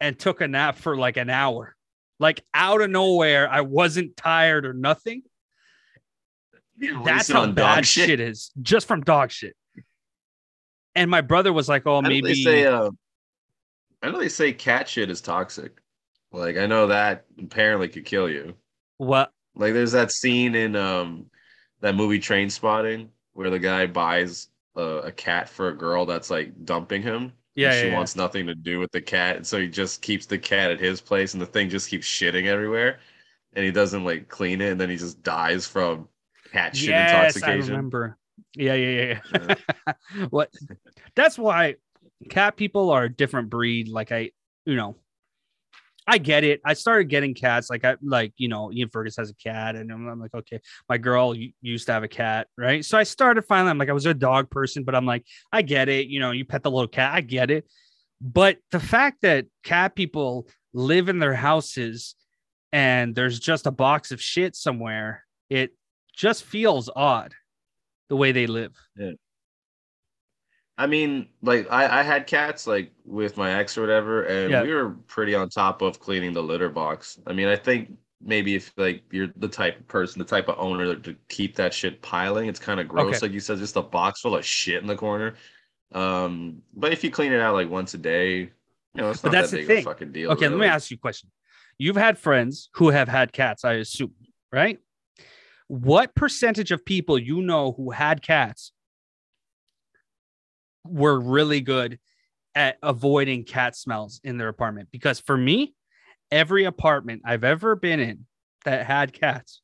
[0.01, 1.77] and took a nap for like an hour.
[2.21, 5.23] Like out of nowhere, I wasn't tired or nothing.
[7.05, 8.09] That's how bad dog shit.
[8.09, 8.21] shit.
[8.21, 9.57] is, just from dog shit.
[10.95, 12.91] And my brother was like, "Oh, maybe." they say uh,
[14.03, 15.81] I know they say cat shit is toxic.
[16.31, 18.55] Like I know that apparently could kill you.
[18.99, 19.31] what?
[19.57, 21.27] Like there's that scene in um
[21.81, 26.53] that movie Trainspotting where the guy buys a, a cat for a girl that's like
[26.65, 27.33] dumping him.
[27.55, 27.95] Yeah, she yeah, yeah.
[27.95, 30.81] wants nothing to do with the cat, and so he just keeps the cat at
[30.81, 32.99] his place, and the thing just keeps shitting everywhere,
[33.55, 36.09] and he doesn't like clean it, and then he just dies from
[36.53, 37.71] cat shit yes, I intoxication.
[37.71, 38.19] remember.
[38.57, 39.55] Yeah, yeah, yeah.
[39.87, 40.27] yeah.
[40.31, 40.53] what?
[41.15, 41.77] That's why
[42.29, 43.89] cat people are a different breed.
[43.89, 44.31] Like I,
[44.65, 44.97] you know,
[46.07, 46.61] I get it.
[46.65, 47.71] I started getting cats.
[47.71, 50.61] Like I, like you know, Ian Fergus has a cat, and I'm, I'm like, okay,
[50.89, 52.85] my girl used to have a cat, right?
[52.85, 53.71] So I started finally.
[53.71, 56.09] I'm like, I was a dog person, but I'm like, I get it.
[56.09, 57.67] You know, you pet the little cat, I get it.
[58.21, 62.17] But the fact that cat people live in their houses
[62.73, 65.75] and there's just a box of shit somewhere, it
[66.15, 67.35] just feels odd
[68.09, 68.75] the way they live.
[70.77, 74.63] I mean, like I, I had cats like with my ex or whatever, and Yeah.
[74.63, 77.19] we were pretty on top of cleaning the litter box.
[77.27, 80.57] I mean, I think maybe if like you're the type of person, the type of
[80.59, 83.17] owner to keep that shit piling, it's kind of gross.
[83.17, 83.27] Okay.
[83.27, 85.35] Like you said, just a box full of shit in the corner.
[85.93, 88.51] Um, but if you clean it out like once a day, you
[88.97, 89.79] know, it's not that's that big thing.
[89.79, 90.31] of a fucking deal.
[90.33, 91.31] Okay, let me ask you a question.
[91.79, 94.15] You've had friends who have had cats, I assume,
[94.53, 94.79] right?
[95.69, 98.73] What percentage of people you know who had cats
[100.85, 101.99] were really good
[102.55, 104.89] at avoiding cat smells in their apartment?
[104.93, 105.75] Because for me,
[106.31, 108.27] every apartment I've ever been in
[108.65, 109.61] that had cats,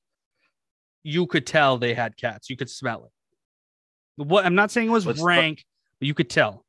[1.02, 2.50] you could tell they had cats.
[2.50, 4.22] You could smell it.
[4.24, 5.64] What I'm not saying it was the- rank,
[5.98, 6.64] but you could tell.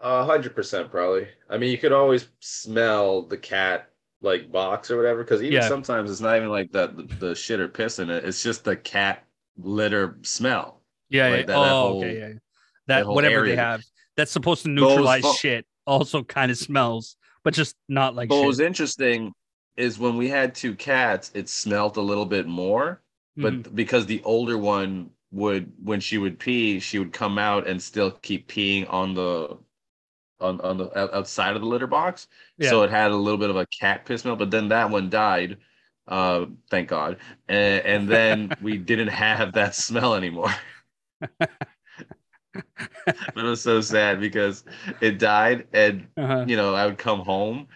[0.00, 1.26] A hundred percent, probably.
[1.50, 5.68] I mean, you could always smell the cat like box or whatever, because even Yeah.
[5.68, 8.24] sometimes it's not even like that the, the shit or piss in it.
[8.24, 9.24] It's just the cat
[9.56, 10.82] litter smell.
[11.08, 11.46] Yeah, Like yeah.
[11.46, 12.32] that- oh, that whole- okay, yeah.
[12.88, 13.82] That, that whole whatever they have
[14.16, 17.76] that's supposed to But what was neutralize fu- shit also kind of smells, but just
[17.88, 18.46] not like what shit.
[18.46, 19.32] was interesting
[19.76, 23.00] is when we had two cats, it smelled a little bit more,
[23.36, 23.74] but Mhm.
[23.74, 28.10] because the older one would when she would pee, she would come out and still
[28.10, 29.56] keep peeing on the
[30.40, 32.26] on on the outside of the litter box.
[32.58, 32.70] Yeah.
[32.70, 35.10] So it had a little bit of a cat piss smell, but then that one
[35.10, 35.58] died.
[36.06, 37.18] Uh, thank God.
[37.48, 40.54] And, and then we didn't have that smell anymore.
[43.06, 44.64] it was so sad because
[45.00, 46.44] it died, and uh-huh.
[46.48, 47.68] you know I would come home,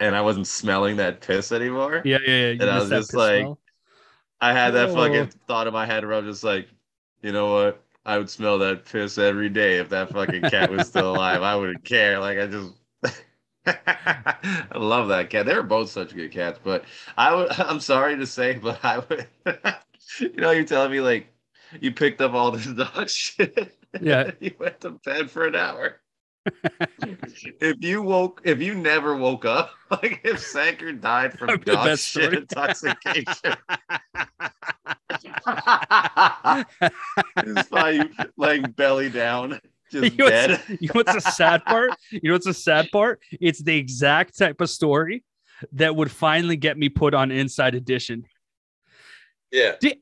[0.00, 2.02] and I wasn't smelling that piss anymore.
[2.04, 2.46] yeah, yeah, yeah.
[2.48, 3.58] You And I was just like- smell.
[4.42, 4.94] I had that Oh.
[4.94, 6.66] fucking thought in my head where I was just like,
[7.22, 7.82] you know what?
[8.06, 11.42] I would smell that piss every day if that fucking cat was still alive.
[11.42, 12.18] I wouldn't care.
[12.18, 12.72] Like I just
[13.66, 15.44] I love that cat.
[15.46, 16.84] They were both such good cats, but
[17.18, 19.26] I would I'm sorry to say, but I would
[20.18, 21.26] you know, you're telling me like
[21.80, 23.76] you picked up all this dog shit.
[24.00, 24.30] Yeah.
[24.40, 26.00] you went to bed for an hour.
[27.60, 31.98] if you woke if you never woke up, like if Sanker died from That'd dog
[31.98, 33.56] shit intoxication.
[37.44, 40.50] Just saw you like belly down, just You know, dead.
[40.50, 41.90] what's, you know what's the sad part?
[42.10, 43.20] You know what's the sad part?
[43.32, 45.24] It's the exact type of story
[45.72, 48.24] that would finally get me put on Inside Edition.
[49.52, 49.74] Yeah.
[49.80, 49.98] Did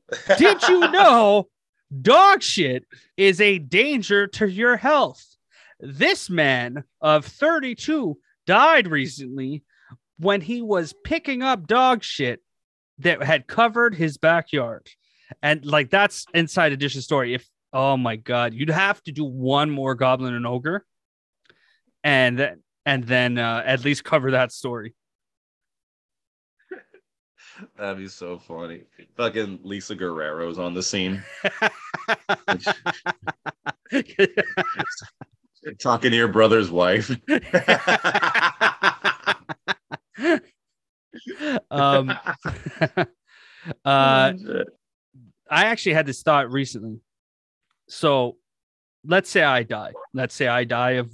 [0.69, 1.49] you know
[2.01, 2.85] dog shit
[3.17, 5.23] is a danger to your health?
[5.79, 9.63] This man of 32 died recently
[10.17, 12.41] when he was picking up dog shit
[12.99, 14.87] that had covered his backyard.
[15.41, 17.33] and like that's inside edition story.
[17.33, 20.85] If oh my god, you'd have to do one more Goblin and Ogre,
[22.03, 24.95] and then and then uh, at least cover that story.
[27.77, 28.83] That'd be so funny.
[29.17, 31.21] Fucking Lisa Guerrero's on the scene.
[35.79, 37.11] Talking to your brother's wife.
[41.71, 42.09] um,
[43.85, 44.33] uh,
[45.49, 46.99] I actually had this thought recently.
[47.87, 48.37] So
[49.05, 49.93] let's say I die.
[50.13, 51.11] Let's say I die of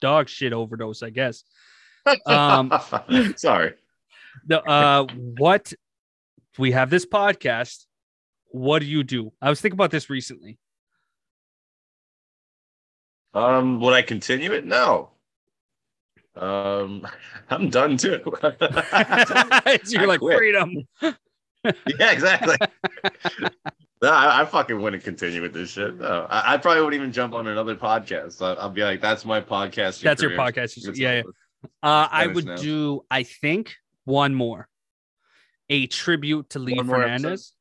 [0.00, 1.44] dog shit overdose, I guess.
[2.26, 2.72] Um,
[3.36, 3.74] Sorry.
[4.46, 5.06] The uh
[5.38, 5.72] what
[6.58, 7.86] we have this podcast.
[8.50, 9.32] What do you do?
[9.42, 10.58] I was thinking about this recently.
[13.34, 14.64] Um, would I continue it?
[14.64, 15.10] No.
[16.36, 17.06] Um,
[17.50, 18.20] I'm done too.
[18.42, 20.36] You're I like quit.
[20.36, 20.86] freedom.
[21.02, 22.56] yeah, exactly.
[24.02, 25.98] no, I, I fucking wouldn't continue with this shit.
[25.98, 28.40] No, I, I probably wouldn't even jump on another podcast.
[28.42, 30.76] I, I'll be like, "That's my podcast." That's your podcast.
[30.76, 31.22] It's Yeah, yeah.
[31.82, 32.56] Uh, I would now.
[32.56, 33.04] do.
[33.10, 34.68] I think one more,
[35.68, 37.52] a tribute to Lee One more Fernandez.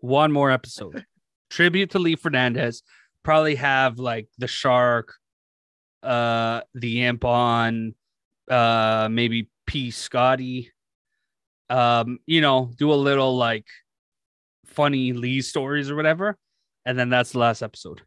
[0.00, 1.04] One more episode,
[1.50, 2.82] tribute to Lee Fernandez.
[3.22, 5.14] Probably have like the shark,
[6.02, 7.94] uh, the imp on,
[8.50, 10.70] uh, maybe P Scotty.
[11.68, 13.66] Um, you know, do a little like
[14.66, 16.36] funny Lee stories or whatever,
[16.86, 18.02] and then that's the last episode.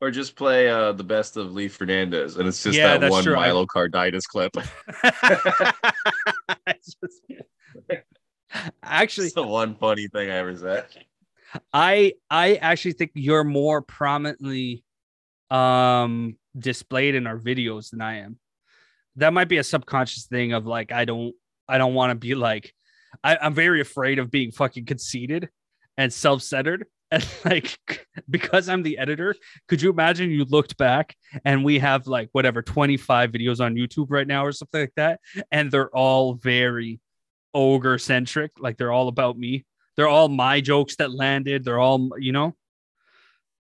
[0.00, 3.24] Or just play uh, the best of Lee Fernandez, and it's just Yeah, that one
[3.24, 3.36] true.
[3.36, 4.54] I- myocarditis clip.
[7.02, 8.02] Just-
[8.82, 10.86] Actually, it's the one funny thing I ever said.
[11.72, 14.84] I I actually think you're more prominently
[15.50, 18.38] um displayed in our videos than I am.
[19.16, 21.34] That might be a subconscious thing of like I don't
[21.68, 22.74] I don't want to be like
[23.22, 25.48] I, I'm very afraid of being fucking conceited
[25.96, 26.86] and self-centered.
[27.12, 27.78] And like
[28.28, 29.34] because I'm the editor,
[29.66, 34.08] could you imagine you looked back and we have like whatever 25 videos on YouTube
[34.10, 37.00] right now or something like that, and they're all very
[37.54, 39.64] ogre centric, like they're all about me
[39.98, 41.64] they're all my jokes that landed.
[41.64, 42.54] They're all, you know,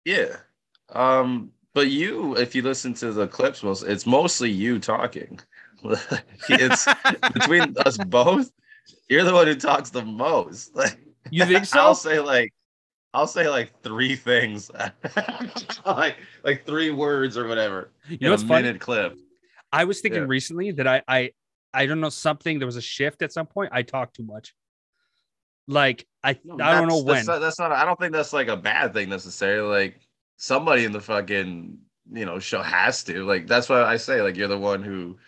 [0.04, 0.36] Yeah.
[0.90, 5.40] Um, but you, if you listen to the clips, most it's mostly you talking.
[6.48, 6.86] it's
[7.34, 8.52] between us both.
[9.08, 10.76] You're the one who talks the most.
[10.76, 10.96] Like,
[11.30, 12.54] you think so I'll say like,
[13.14, 14.70] I'll say like three things,
[15.86, 17.90] like like three words or whatever.
[18.08, 18.72] You know it's funny?
[18.78, 19.18] clip.
[19.72, 20.28] I was thinking Yeah.
[20.28, 21.30] recently that I, I,
[21.74, 22.58] I don't know something.
[22.58, 23.70] There was a shift at some point.
[23.72, 24.54] I talked too much.
[25.68, 27.14] Like I, No, I don't know when.
[27.16, 27.72] That's not, that's not.
[27.72, 29.68] I don't think that's like a bad thing necessarily.
[29.68, 30.00] Like
[30.36, 31.78] somebody in the fucking
[32.12, 33.24] you know show has to.
[33.24, 35.18] Like that's why I say like you're the one who,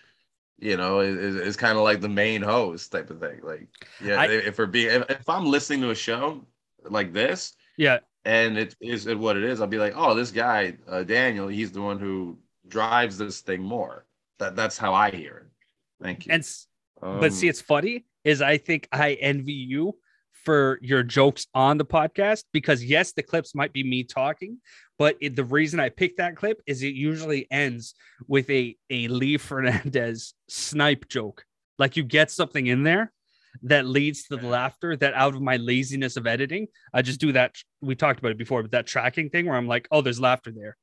[0.59, 3.41] you know, is, is kind of like the main host type of thing.
[3.43, 3.69] Like
[4.03, 6.45] yeah, I- if we're being if, if I'm listening to a show
[6.91, 10.77] like this yeah, and it is what it is, I'll be like, oh, this guy
[10.89, 14.07] uh, Daniel, he's the one who drives this thing more.
[14.39, 16.05] That that's how I hear it.
[16.05, 16.33] Thank you.
[16.33, 16.67] and s-
[17.01, 19.99] but see, Um, it's funny is I think I envy you
[20.33, 24.59] for your jokes on the podcast because yes, the clips might be me talking,
[24.99, 27.95] but it, the reason I picked that clip is it usually ends
[28.27, 31.45] with a a Lee Fernandez snipe joke.
[31.79, 33.13] Like you get something in there
[33.63, 37.33] that leads to the laughter that out of my laziness of editing, I just do
[37.33, 37.55] that.
[37.81, 40.53] We talked about it before, but that tracking thing where I'm like, oh, there's laughter
[40.55, 40.77] there.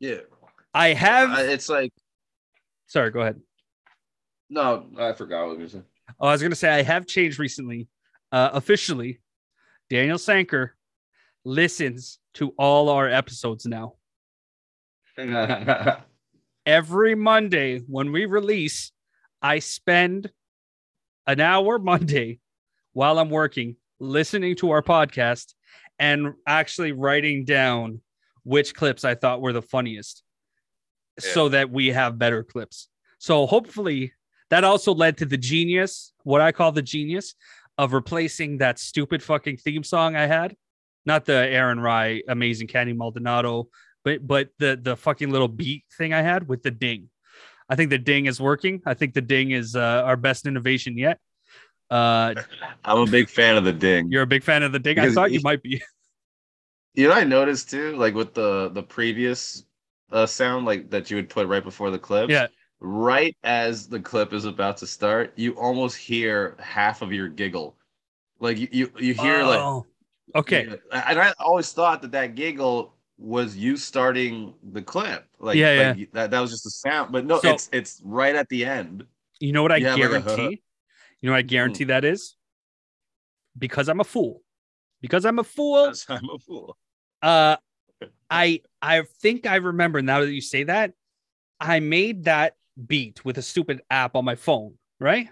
[0.00, 0.20] yeah,
[0.74, 1.30] I have.
[1.30, 1.92] I- it's like
[2.86, 3.40] sorry, go ahead.
[4.50, 5.88] no, I forgot what I was gonna say.
[6.20, 7.88] Oh, I was gonna say I have changed recently.
[8.32, 9.20] Uh, officially,
[9.90, 10.74] Daniel Sanker
[11.44, 13.94] listens to all our episodes now.
[16.66, 18.92] Every Monday when we release,
[19.40, 20.30] I spend
[21.28, 22.40] an hour Monday
[22.94, 25.54] while I'm working listening to our podcast
[25.98, 28.00] and actually writing down
[28.44, 30.22] which clips I thought were the funniest
[31.18, 32.88] so that we have better clips.
[33.18, 34.12] So hopefully
[34.50, 37.34] that also led to the genius, what I call the genius
[37.76, 40.56] of replacing that stupid fucking theme song I had.
[41.04, 43.68] Not the Aaron Rye amazing Candy Maldonado,
[44.04, 47.10] but but the the fucking little beat thing I had with the ding.
[47.68, 48.82] I think the ding is working.
[48.86, 51.18] I think the ding is uh, our best innovation yet.
[51.90, 52.34] Uh,
[52.84, 54.10] I'm a big fan of the ding.
[54.10, 54.98] you're a big fan of the ding.
[54.98, 55.82] I thought you might be.
[56.94, 59.64] You know, I noticed too, like with the the previous
[60.10, 62.28] uh, sound, like that you would put right before the clip.
[62.28, 62.48] Yeah.
[62.80, 67.76] Right as the clip is about to start, you almost hear half of your giggle.
[68.40, 69.86] Like you you, you hear like Oh,
[70.34, 70.66] okay.
[70.66, 75.26] Yeah, and I always thought that that giggle was you starting the clip.
[75.40, 78.34] Like, Yeah, like that that was just a sound, but no, So- it's it's right
[78.34, 79.04] at the end.
[79.40, 80.62] You know what I You have like guarantee?
[81.20, 82.36] you know what I guarantee that is?
[83.56, 84.42] Because I'm a fool.
[85.00, 85.92] because I'm a fool.
[86.08, 86.76] I'm a fool.
[87.22, 87.56] Uh,
[88.30, 90.92] I I think I remember now that you say that.
[91.60, 92.54] I made that
[92.86, 95.28] beat with a stupid app on my phone, right?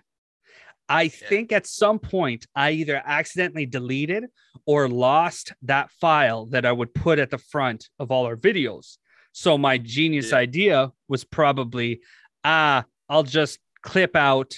[0.88, 4.26] I think at some point I either accidentally deleted
[4.66, 8.98] or lost that file that I would put at the front of all our videos.
[9.32, 10.38] So my genius Yeah.
[10.38, 12.00] idea was probably,
[12.44, 14.54] ah, I'll just clip out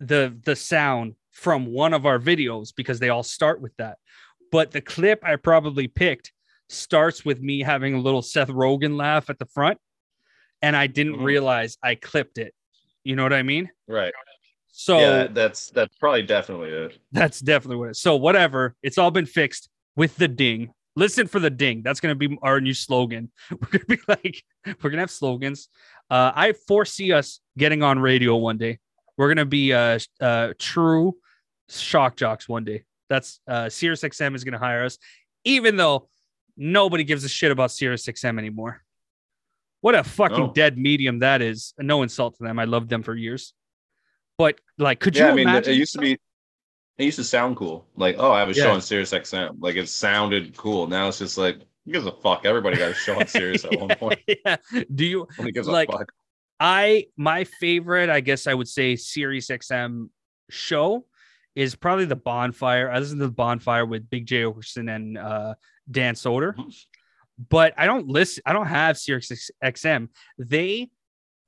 [0.00, 3.98] the the sound from one of our videos because they all start with that.
[4.50, 6.32] But the clip I probably picked
[6.68, 9.78] starts with me having a little Seth Rogen laugh at the front,
[10.62, 11.24] and I didn't Mhm.
[11.24, 12.54] realize I clipped it.
[13.04, 13.70] You know what I mean?
[13.86, 14.12] Right.
[14.72, 16.98] So yeah, that's that's probably definitely it.
[17.12, 18.00] that's definitely what it is.
[18.00, 20.72] So whatever, it's all been fixed with the ding.
[20.96, 21.82] Listen for the ding.
[21.82, 23.30] That's gonna be our new slogan.
[23.50, 24.42] We're gonna be like,
[24.82, 25.68] we're gonna have slogans.
[26.10, 28.78] Uh, I foresee us getting on radio one day.
[29.16, 31.16] We're gonna be uh, uh true
[31.68, 32.84] shock jocks one day.
[33.08, 34.98] That's uh Sirius XM is gonna hire us,
[35.44, 36.08] even though
[36.56, 38.82] nobody gives a shit about Sirius XM anymore.
[39.82, 40.52] What a fucking No.
[40.52, 41.72] dead medium that is.
[41.78, 42.58] No insult to them.
[42.58, 43.54] I loved them for years.
[44.40, 45.72] But like, could yeah, you I mean, it- imagine?
[45.74, 46.12] it used to be.
[46.96, 47.86] It used to sound cool.
[47.94, 48.72] Like, oh, I have a show Yeah.
[48.72, 49.56] on Sirius XM.
[49.60, 50.86] Like, it sounded cool.
[50.86, 52.46] Now it's just like, who gives a fuck?
[52.46, 54.18] Everybody got a show on Sirius at one point.
[54.44, 54.56] yeah.
[54.94, 56.12] Do you Like- a fuck.
[56.58, 60.08] I my favorite, I guess I would say Sirius XM
[60.50, 61.04] show
[61.54, 62.90] is probably the bonfire.
[62.90, 65.54] I listen to the bonfire with Big Jay Oakerson and uh
[65.90, 66.54] Dan Soder.
[66.54, 66.74] Mhm.
[67.50, 70.08] But I don't listen, I don't have Sirius XM.
[70.38, 70.90] They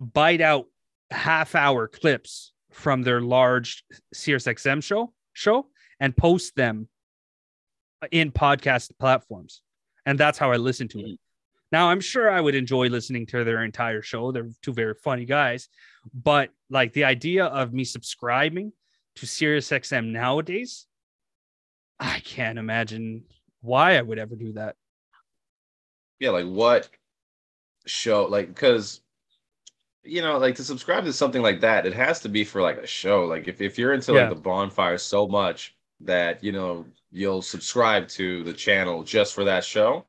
[0.00, 0.66] bite out
[1.10, 5.66] half hour clips from their large Sirius XM show show
[6.00, 6.88] and post them
[8.10, 9.62] in podcast platforms.
[10.04, 11.04] And that's how I listen to it.
[11.04, 11.14] Mm-hmm.
[11.70, 14.30] Now, I'm sure I would enjoy listening to their entire show.
[14.30, 15.68] They're two very funny guys,
[16.12, 18.72] but like the idea of me subscribing
[19.16, 20.86] to SiriusXM nowadays,
[21.98, 23.24] I can't imagine
[23.62, 24.76] why I would ever do that.
[26.18, 26.88] yeah like what
[27.86, 29.00] show like because
[30.04, 32.78] you know like to subscribe to something like that it has to be for like
[32.78, 34.20] a show like if, if you're into Yeah.
[34.22, 39.44] like the bonfire so much that you know you'll subscribe to the channel just for
[39.44, 40.04] that show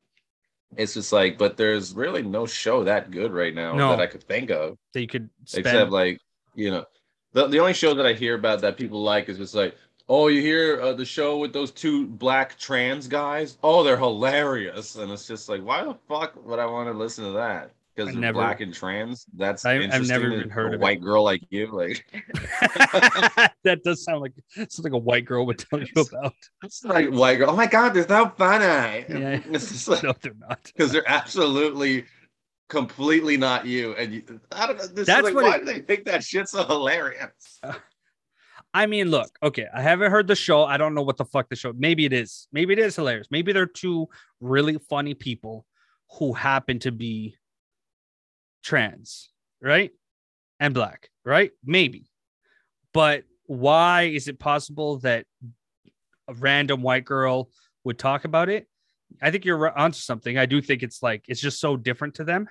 [0.76, 3.90] it's just like but there's really no show that good right now No.
[3.90, 5.66] that i could think of That you could spend.
[5.66, 6.18] except like
[6.54, 6.84] you know
[7.32, 9.76] the, the only show that i hear about that people like is just like
[10.08, 14.96] oh you hear uh, the show with those two black trans guys oh they're hilarious
[14.96, 18.14] and it's just like why the fuck would i want to listen to that because
[18.14, 20.80] they're black and trans that's I- I've never even heard a of it.
[20.80, 22.04] white girl like you like
[23.64, 24.32] that does sound like
[24.68, 26.34] something a white girl would tell you about.
[26.62, 28.64] it's like white girl oh my god they're so funny
[29.08, 29.40] Yeah.
[29.50, 30.60] it's just like No, they're not.
[30.64, 32.04] because they're absolutely
[32.68, 35.58] completely not you and you i don't know this That's is like what why it-
[35.60, 37.74] do they think that shit's so hilarious uh,
[38.76, 40.64] I mean, look, okay, I haven't heard the show.
[40.64, 41.72] I don't know what the fuck the show.
[41.76, 42.48] Maybe it is.
[42.52, 43.28] Maybe it is hilarious.
[43.30, 44.08] Maybe they're two
[44.40, 45.64] really funny people
[46.18, 47.36] who happen to be
[48.64, 49.30] trans,
[49.62, 49.92] right?
[50.58, 51.52] And black, right?
[51.64, 52.10] Maybe.
[52.92, 55.26] But why is it possible that
[56.28, 57.50] a random white girl
[57.84, 58.66] would talk about it?
[59.22, 60.38] I think you're onto something.
[60.38, 62.48] I do think it's like it's just so different to them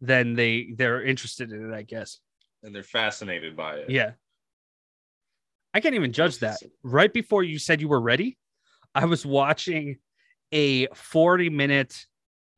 [0.00, 2.18] than they they're interested in it, I guess.
[2.62, 4.12] and they're fascinated by it Yeah.
[5.74, 6.58] I can't even judge that.
[6.82, 8.36] Right before you said you were ready,
[8.94, 9.96] I was watching
[10.52, 12.06] a 40 minute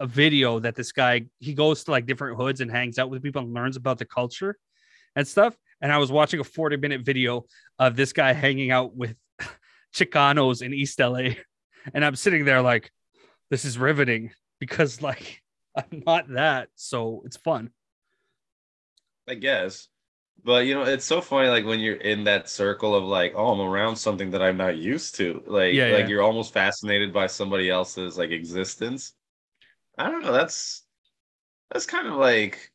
[0.01, 3.23] a video that this guy he goes to like different hoods and hangs out with
[3.23, 4.57] people and learns about the culture
[5.17, 5.57] and stuff.
[5.81, 7.45] And I was watching a 40 minute video
[7.79, 9.17] of this guy hanging out with
[9.95, 11.31] Chicanos in East LA.
[11.93, 12.91] And I'm sitting there like,
[13.51, 15.43] this is riveting because like
[15.77, 16.69] I'm not that.
[16.75, 17.71] So it's fun.
[19.29, 19.89] I guess.
[20.45, 23.53] But you know, it's so funny like when you're in that circle of like, oh,
[23.53, 25.43] I'm around something that I'm not used to.
[25.47, 26.07] Like Yeah, like yeah.
[26.09, 29.15] you're almost fascinated by somebody else's like existence.
[29.99, 30.83] I don't know, that's
[31.73, 32.71] that's kind of like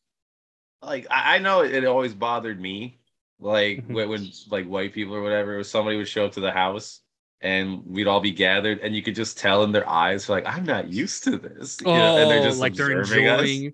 [0.81, 2.99] like I, I know it, it always bothered me.
[3.39, 3.93] Like Mhm.
[3.93, 7.01] when, when like white people or whatever, somebody would show up to the house
[7.41, 10.65] and we'd all be gathered and you could just tell in their eyes like I'm
[10.65, 11.79] not used to this.
[11.79, 13.39] you know, and they're just Oh, like they're observing us.
[13.41, 13.73] enjoying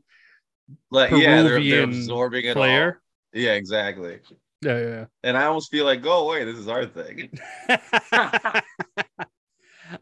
[0.92, 3.02] like yeah, they're, they're absorbing it flair.
[3.34, 3.42] all.
[3.42, 4.20] Yeah, exactly.
[4.62, 5.06] Yeah, yeah.
[5.24, 6.44] And I almost feel like, go away.
[6.44, 7.30] This is our thing.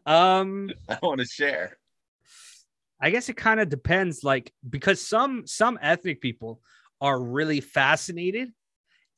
[0.06, 1.78] um, I want to share.
[3.04, 6.60] I guess it kind of depends, like because some some ethnic people
[7.02, 8.50] are really fascinated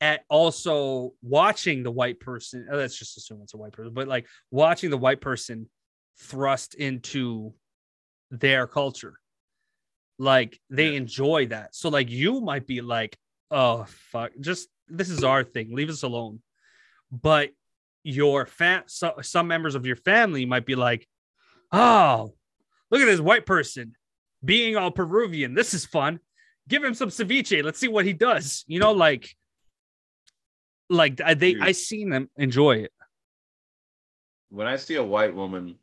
[0.01, 2.66] at also watching the white person.
[2.70, 5.68] oh, let's just assume it's a white person, but like watching the white person
[6.18, 7.55] thrust into
[8.30, 9.20] their culture.
[10.18, 10.97] Like they Yeah.
[10.99, 11.74] enjoy that.
[11.76, 13.16] So like you might be like,
[13.53, 15.74] oh fuck, just this is our thing.
[15.76, 16.43] Leave us alone.
[17.12, 17.51] But
[18.03, 21.07] your fam so, some members of your family might be like,
[21.72, 22.34] Oh,
[22.91, 23.95] look at this white person
[24.45, 25.55] being all Peruvian.
[25.55, 26.20] This is fun.
[26.68, 27.62] Give him some ceviche.
[27.64, 28.64] Let's see what he does.
[28.66, 29.37] You know, like,
[30.91, 31.62] like I- they, Dude.
[31.62, 32.93] I seen them enjoy it.
[34.51, 35.76] when I see a white woman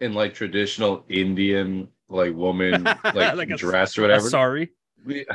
[0.00, 4.72] in like traditional Indian like woman like, Like a- dress or Uh, whatever, sorry.
[5.04, 5.26] we-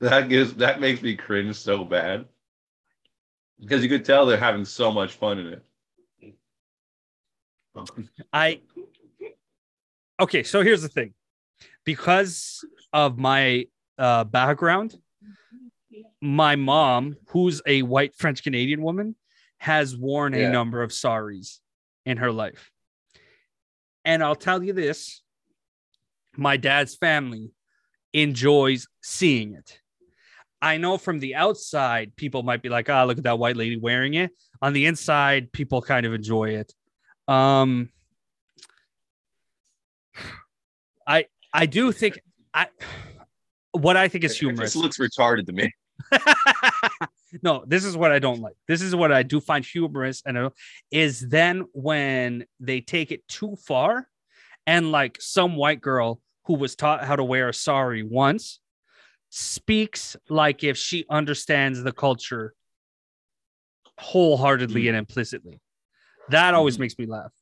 [0.00, 2.26] that gives that makes me cringe so bad
[3.60, 5.62] because you could tell they're having so much fun in it.
[8.32, 8.60] I
[10.22, 11.14] okay, so here's the thing.
[11.84, 13.66] Because of my
[13.98, 14.94] uh background,
[16.20, 19.16] my mom, who's a white French Canadian woman,
[19.58, 21.60] has worn a number of saris
[22.04, 22.70] in her life.
[24.04, 25.22] And I'll tell you this,
[26.36, 27.52] my dad's family
[28.12, 29.78] enjoys seeing it.
[30.60, 33.76] I know from the outside, people might be like, ah, look at that white lady
[33.76, 34.30] wearing it.
[34.60, 36.72] On the inside, people kind of enjoy it.
[37.26, 37.90] Um,
[41.06, 42.20] I I do think
[42.54, 42.68] I
[43.72, 44.74] what I think is humorous.
[44.74, 45.72] This looks retarded to me.
[47.42, 48.54] no, this is what I don't like.
[48.68, 50.50] This is what I do find humorous, and uh,
[50.90, 54.08] is then when they take it too far,
[54.66, 58.60] and like some white girl who was taught how to wear a sari once
[59.30, 62.54] speaks like if she understands the culture
[63.98, 65.60] wholeheartedly and implicitly.
[66.28, 66.80] That always Mhm.
[66.80, 67.32] makes me laugh.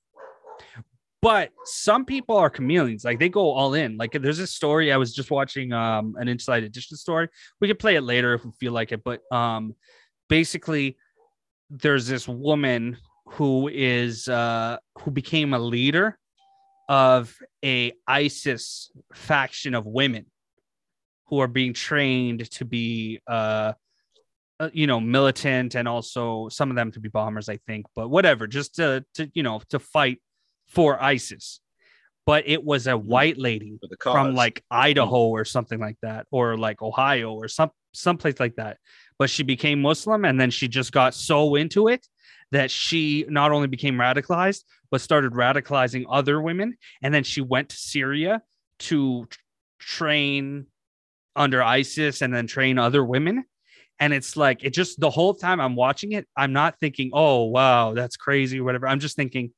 [1.22, 3.98] But some people are chameleons, like they go all in.
[3.98, 7.28] Like there's a story I was just watching um an inside edition story
[7.60, 9.74] we could play it later if we feel like it but um
[10.28, 10.96] basically
[11.70, 12.96] there's this woman
[13.26, 16.18] who is uh who became a leader
[16.88, 20.26] of a isis faction of women
[21.26, 23.72] who are being trained to be uh
[24.58, 28.08] uh, you know militant and also some of them to be bombers i think but
[28.08, 30.20] whatever just to to you know to fight
[30.70, 31.60] for isis
[32.30, 36.80] but it was a white lady from like Idaho or something like that, or like
[36.80, 38.78] Ohio or some someplace like that.
[39.18, 42.06] But she became Muslim and then she just got so into it
[42.52, 44.62] that she not only became radicalized,
[44.92, 46.76] but started radicalizing other women.
[47.02, 48.42] And then she went to Syria
[48.80, 49.26] to
[49.80, 50.66] train
[51.34, 53.44] under ISIS and then train other women.
[53.98, 57.46] And it's like it just the whole time I'm watching it, I'm not thinking, oh
[57.46, 58.86] wow, that's crazy, or whatever.
[58.86, 59.52] I'm just thinking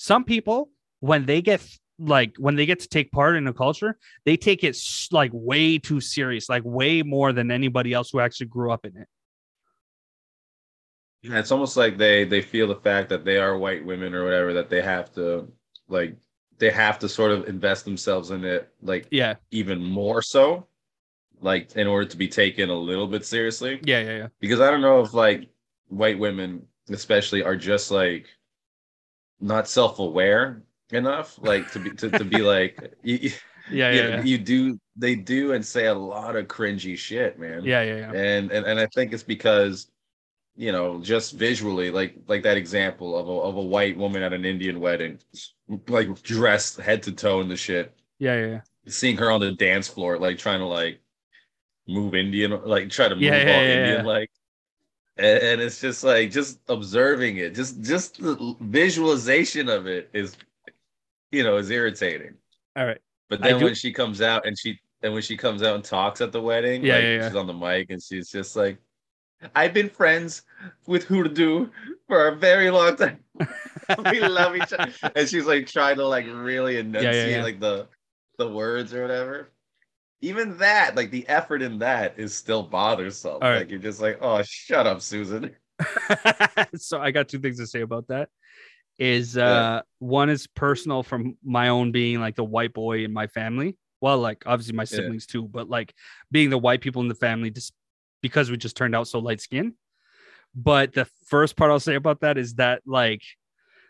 [0.00, 0.70] some people
[1.00, 1.60] when they get
[1.98, 4.78] like when they get to take part in a culture, they take it
[5.10, 8.96] like way too serious, like way more than anybody else who actually grew up in
[8.96, 9.08] it.
[11.22, 14.22] Yeah, it's almost like they they feel the fact that they are white women or
[14.22, 15.50] whatever that they have to
[15.88, 16.16] like
[16.58, 20.68] they have to sort of invest themselves in it like Yeah, even more so
[21.40, 24.28] like in order to be taken a little bit seriously yeah, yeah, yeah.
[24.38, 25.48] because I don't know if like
[25.88, 28.26] white women especially are just like
[29.40, 33.30] not self-aware enough like to be to, to be like you,
[33.70, 34.22] Yeah, you yeah, know, yeah.
[34.22, 38.12] you do they do and say a lot of cringy shit man Yeah, yeah, yeah.
[38.12, 39.90] and and, and I think it's because
[40.56, 44.32] you know just visually like like that example of a, of a white woman at
[44.32, 45.18] an Indian wedding
[45.88, 48.60] like dressed head to toe in the shit Yeah, yeah, yeah.
[48.86, 51.00] seeing her on the dance floor like trying to like
[51.86, 54.30] move Indian like try to move Yeah, all Indian like
[55.18, 60.36] and, and it's just like just observing it just just the visualization of it is
[61.32, 62.34] you know is irritating
[62.76, 63.00] All right.
[63.28, 66.20] but then when she comes out and she and when she comes out and talks
[66.20, 67.28] at the wedding, Yeah, like, yeah, yeah.
[67.28, 68.78] she's on the mic and she's just like,
[69.54, 70.42] "I've been friends
[70.86, 71.70] with Hoodoo
[72.06, 73.20] for a very long time.
[74.10, 77.42] we love each other." And she's like trying to like really enunciate yeah.
[77.42, 77.86] like the
[78.38, 79.50] the words or whatever.
[80.20, 83.40] Even that, like the effort in that, is still bothersome.
[83.40, 83.58] Right.
[83.58, 85.54] Like you're just like, "Oh, shut up, Susan."
[86.76, 88.28] so I got two things to say about that.
[88.98, 89.80] Is uh Yeah.
[90.00, 93.76] one is personal from my own being like the white boy in my family.
[94.00, 94.86] Well, like obviously my Yeah.
[94.86, 95.94] siblings too, but like
[96.32, 97.72] being the white people in the family just
[98.20, 99.74] because we just turned out so light skinned.
[100.54, 103.22] But the first part I'll say about that is that like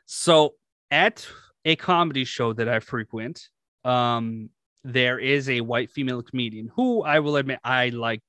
[0.05, 0.55] so
[0.91, 1.27] at
[1.65, 3.49] a comedy show that I frequent,
[3.85, 4.51] um,
[4.85, 8.21] there is a white female comedian who I will admit I like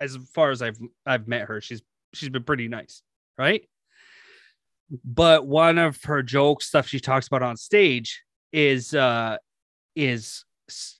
[0.00, 1.82] as far as I've I've met her, she's
[2.12, 3.02] she's been pretty nice,
[3.36, 3.62] right?
[5.04, 8.22] But one of her jokes stuff she talks about on stage
[8.52, 9.36] is uh
[9.96, 10.44] is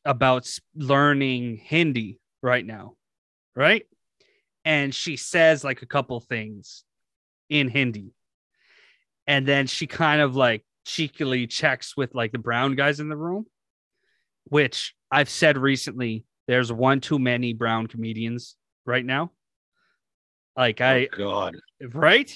[0.04, 2.94] about learning Hindi right now,
[3.54, 3.84] right?
[4.64, 6.84] And she says like a couple things
[7.48, 8.12] in Hindi.
[9.26, 13.16] And then she kind of like cheekily checks with like the brown guys in the
[13.16, 13.46] room,
[14.44, 19.32] which I've said recently there's one too many brown comedians right now.
[20.56, 21.56] Like I oh God,
[21.92, 22.32] right?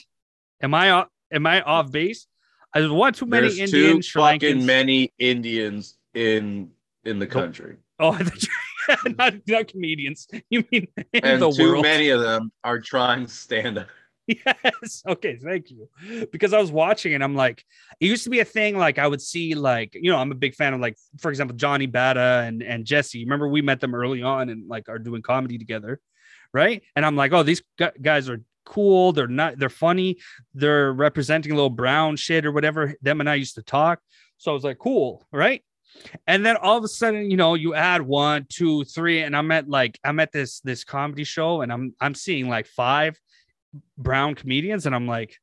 [0.63, 2.27] Am I off, am I off base?
[2.75, 4.65] There's one too many There's Indian too Sri fucking Lankans.
[4.65, 6.71] many Indians in
[7.05, 8.19] in the country, Oh,
[9.19, 10.27] not, not comedians.
[10.51, 11.83] You mean in and the too world?
[11.83, 13.89] many of them are trying stand up.
[14.29, 15.03] Yes.
[15.07, 15.37] Okay.
[15.37, 15.89] Thank you.
[16.31, 17.64] Because I was watching and I'm like,
[17.99, 18.76] it used to be a thing.
[18.76, 21.57] Like I would see, like, you know, I'm a big fan of, like, for example,
[21.57, 23.24] Johnny Bata and and Jesse.
[23.24, 25.99] Remember we met them early on and like are doing comedy together,
[26.53, 26.83] right?
[26.95, 27.62] And I'm like, oh, these
[28.03, 29.12] guys are cool.
[29.12, 29.59] They're not.
[29.59, 30.18] They're funny.
[30.53, 32.95] They're representing a little brown shit or whatever.
[33.01, 34.01] Them and I used to talk.
[34.37, 35.64] So I was like, cool, right?
[36.26, 39.51] And then all of a sudden, you know, you add one, two, three, and I'm
[39.51, 43.18] at like I'm at this this comedy show, and I'm I'm seeing like five
[43.97, 45.37] brown comedians, and I'm like,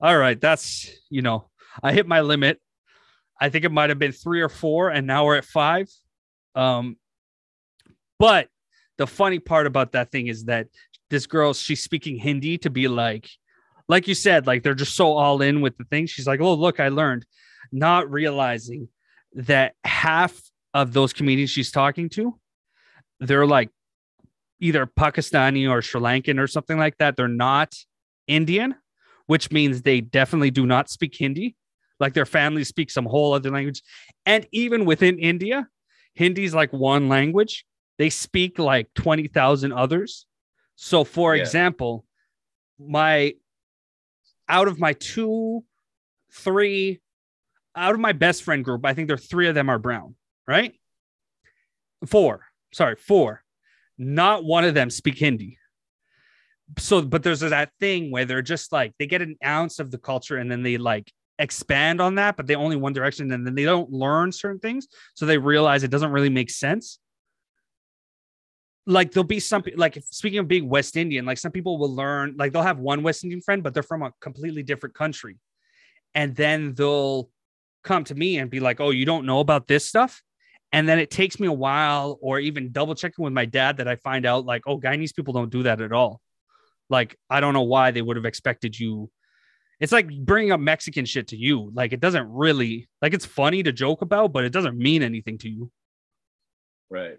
[0.00, 1.48] all right, that's you know,
[1.82, 2.60] I hit my limit.
[3.40, 5.90] I think it might have been three or four, and now we're at five.
[6.54, 6.96] Um,
[8.18, 8.48] but
[8.96, 10.68] the funny part about that thing is that
[11.10, 13.28] this girl, she's speaking Hindi to be like,
[13.88, 16.06] like you said, like they're just so all in with the thing.
[16.06, 17.26] She's like, oh, look, I learned,
[17.72, 18.88] not realizing
[19.34, 20.40] that half
[20.72, 22.38] of those comedians she's talking to,
[23.20, 23.70] they're like
[24.64, 27.16] either Pakistani or Sri Lankan or something like that.
[27.16, 27.74] They're not
[28.26, 28.74] Indian,
[29.26, 31.54] which means they definitely do not speak Hindi.
[32.00, 33.82] Like their family speaks some whole other language.
[34.24, 35.68] And even within India,
[36.14, 37.66] Hindi is like one language.
[37.98, 40.26] They speak like 20,000 others.
[40.76, 41.42] So, for Yeah.
[41.42, 42.06] example,
[42.78, 43.34] my
[44.48, 45.64] out of my two,
[46.32, 47.00] three,
[47.76, 50.16] out of my best friend group, I think there are three of them are brown,
[50.48, 50.74] right?
[52.06, 53.43] Four, sorry, four.
[53.98, 55.58] Not one of them speak Hindi.
[56.78, 59.98] So, but there's that thing where they're just like they get an ounce of the
[59.98, 63.54] culture and then they like expand on that, but they only one direction and then
[63.54, 64.88] they don't learn certain things.
[65.14, 66.98] So they realize it doesn't really make sense.
[68.86, 72.34] Like there'll be some like speaking of being West Indian, like some people will learn,
[72.38, 75.38] like they'll have one West Indian friend, but they're from a completely different country.
[76.14, 77.30] And then they'll
[77.82, 80.22] come to me and be like, Oh, you don't know about this stuff?
[80.74, 83.86] And then it takes me a while or even double checking with my dad that
[83.86, 86.20] I find out like, oh, Guyanese people don't do that at all.
[86.90, 89.08] Like, I don't know why they would have expected you.
[89.78, 91.70] It's like bringing up Mexican shit to you.
[91.72, 95.38] Like, it doesn't really, like, it's funny to joke about, but it doesn't mean anything
[95.38, 95.70] to you.
[96.90, 97.18] Right.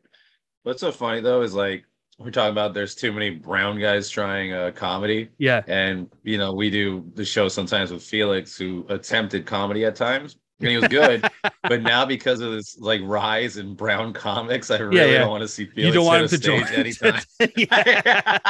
[0.64, 1.86] What's so funny though is like
[2.18, 5.62] we're talking about there's too many brown guys trying uh, comedy, Yeah.
[5.68, 10.38] and you know we do the show sometimes with Felix who attempted comedy at times
[10.60, 11.28] and he was good,
[11.64, 15.20] but now because of this like rise in brown comics, I really yeah.
[15.20, 17.22] don't want to see Felix you don't want him to join anytime.
[17.58, 18.48] yeah.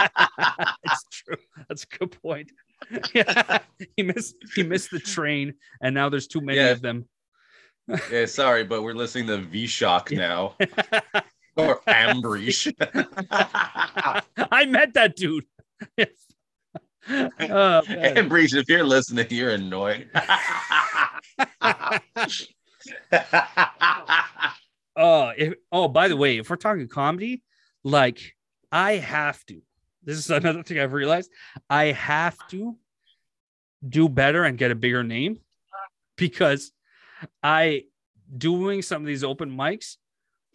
[0.84, 1.38] it's true.
[1.68, 2.52] That's a good point.
[3.14, 3.60] Yeah.
[3.98, 6.70] he missed he missed the train and now there's too many Yeah.
[6.70, 7.08] of them.
[8.12, 10.56] yeah, sorry, but we're listening to V Shock now
[11.56, 12.74] or Ambreesh.
[14.52, 15.46] I met that dude.
[17.08, 17.30] Oh,
[17.88, 18.16] man.
[18.16, 20.06] Ambreesh, if you're listening, you're annoying.
[24.96, 27.44] Oh, if, oh, by the way, if we're talking comedy,
[27.84, 28.36] like
[28.72, 29.62] I have to.
[30.04, 31.32] This is another thing I've realized.
[31.70, 32.78] I have to
[33.88, 35.40] do better and get a bigger name
[36.16, 36.72] because
[37.44, 37.84] I
[38.36, 39.98] doing some of these open mics.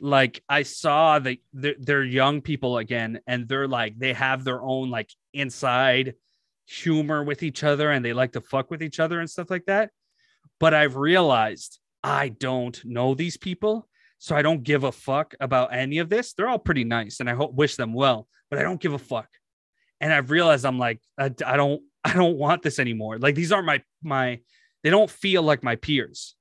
[0.01, 4.63] Like I saw that they're, they're young people again, and they're like they have their
[4.63, 6.15] own like inside
[6.71, 9.67] humor with each other, and they like to fuck with each other and stuff like
[9.67, 9.91] that.
[10.59, 15.75] But I've realized I don't know these people, so I don't give a fuck about
[15.75, 16.33] any of this.
[16.33, 18.99] They're all pretty nice, and I hope wish them well, but I don't give a
[18.99, 19.29] fuck.
[20.01, 23.19] And I've realized I'm like I, I don't I don't want this anymore.
[23.19, 24.41] Like these aren't my my
[24.83, 26.35] they don't feel like my peers.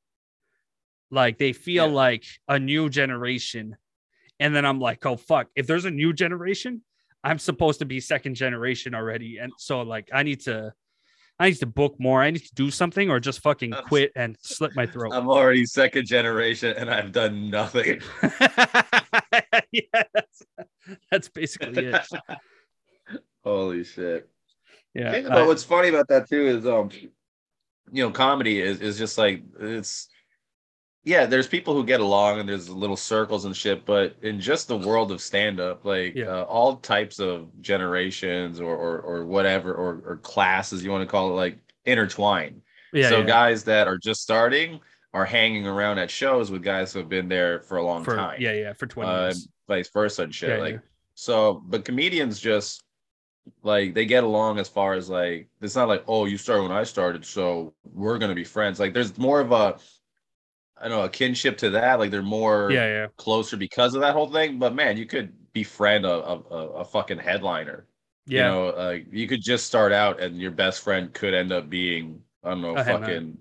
[1.12, 1.94] Like they feel Yeah.
[1.94, 3.76] like a new generation.
[4.40, 6.82] And then I'm like, oh fuck, if there's a new generation,
[7.24, 9.38] I'm supposed to be second generation already.
[9.38, 10.74] And so like I need to
[11.40, 12.22] I need to book more.
[12.22, 15.14] I need to do something or just fucking quit and slit my throat.
[15.14, 18.02] I'm already second generation and I've done nothing.
[19.72, 20.44] yeah, that's,
[21.10, 22.08] that's basically it.
[23.44, 24.30] Holy shit.
[24.94, 25.22] Yeah.
[25.22, 26.90] But what's funny about that too is um
[27.92, 30.10] you know comedy is is just like it's
[31.04, 34.68] yeah there's people who get along and there's little circles and shit but in just
[34.68, 36.26] the world of stand up like Yeah.
[36.26, 41.12] uh, all types of generations or or, or whatever or, or classes you want to
[41.12, 43.26] call it like intertwine yeah, so yeah.
[43.26, 44.80] guys that are just starting
[45.14, 48.16] are hanging around at shows with guys who have been there for a long for
[48.16, 49.48] time yeah, yeah, for 20 uh, years.
[49.68, 50.80] vice versa and shit like
[51.16, 52.84] so but comedians just
[53.64, 56.72] like they get along as far as like it's not like oh you started when
[56.72, 59.76] i started so we're gonna be friends like there's more of a
[60.80, 63.08] i don't know a kinship to that like they're more Yeah, yeah.
[63.18, 66.36] closer because of that whole thing but man you could befriend a a,
[66.82, 67.86] a fucking headliner
[68.28, 68.38] Yeah.
[68.48, 71.70] you know like you could just start out and your best friend could end up
[71.70, 73.06] being i don't know A headliner.
[73.06, 73.38] fucking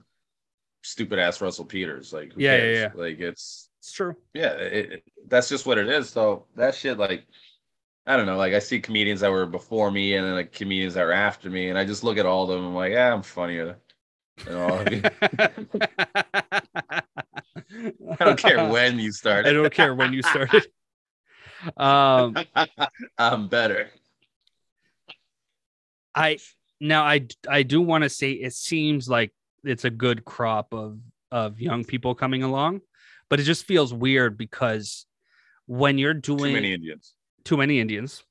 [0.85, 2.13] stupid ass Russell Peters.
[2.13, 2.89] Like, Yeah, yeah, yeah.
[2.95, 4.15] Like, it's It's true.
[4.33, 6.09] yeah, it, it- that's just what it is.
[6.09, 7.27] So that shit, like,
[8.07, 8.39] I don't know.
[8.39, 11.51] Like, I see comedians that were before me, and then like comedians that were after
[11.51, 12.69] me, and I just look at all of them.
[12.69, 13.77] I'm like, yeah, I'm funnier
[14.47, 15.03] than all of you.
[18.19, 19.49] I don't care when you started.
[19.49, 20.67] I don't care when you started.
[21.77, 22.37] Um,
[23.19, 23.91] I'm better.
[26.15, 26.39] I
[26.81, 29.33] now I I do want to say it seems like
[29.65, 30.99] it's a good crop of
[31.31, 32.81] of young people coming along,
[33.29, 35.07] but it just feels weird because
[35.67, 37.15] when you're doing Too many Indians.
[37.45, 38.23] too many Indians.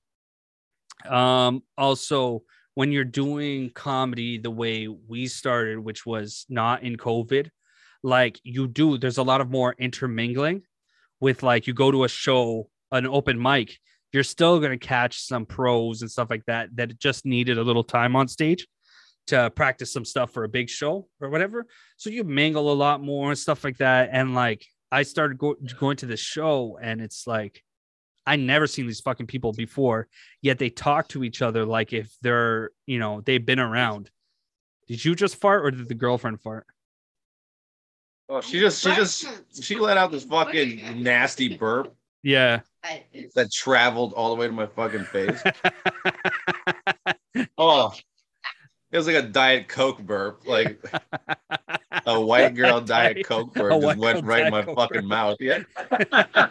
[1.07, 2.43] Um, also,
[2.73, 7.49] when you're doing comedy the way we started, which was not in COVID,
[8.07, 10.63] like you do, there's a lot of more intermingling
[11.19, 13.77] with like you go to a show, an open mic,
[14.13, 17.83] you're still gonna catch some pros and stuff like that that just needed a little
[17.83, 18.65] time on stage
[19.27, 21.65] to practice some stuff for a big show or whatever.
[21.97, 24.09] So you mingle a lot more and stuff like that.
[24.13, 27.61] And like I started go- going to this show, and it's like
[28.25, 30.07] I never seen these fucking people before,
[30.41, 34.09] yet they talk to each other like if they're, you know, they've been around.
[34.87, 36.65] Did you just fart or did the girlfriend fart?
[38.29, 39.25] Oh, she just, she just,
[39.63, 42.59] she let out this fucking nasty burp Yeah.
[43.35, 45.41] that traveled all the way to my fucking face.
[47.59, 47.93] Oh,
[48.91, 50.83] it was like a diet coke burp, like
[52.07, 55.01] a white girl diet coke burp A just went girl right in my Coke fucking
[55.01, 55.05] burp.
[55.09, 55.37] mouth.
[55.39, 55.59] Yeah.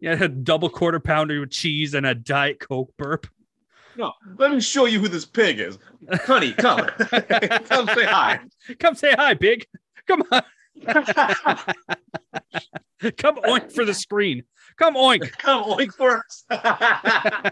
[0.00, 3.26] yeah, a double quarter pounder with cheese and a diet coke burp.
[3.96, 5.78] No, let me show you who this pig is.
[6.10, 8.40] Honey, come, come say hi.
[8.78, 9.66] Come say hi, big.
[10.06, 10.42] Come on.
[13.16, 14.44] Come oink for the screen.
[14.78, 15.32] Come oink.
[15.38, 16.44] Come oink for us.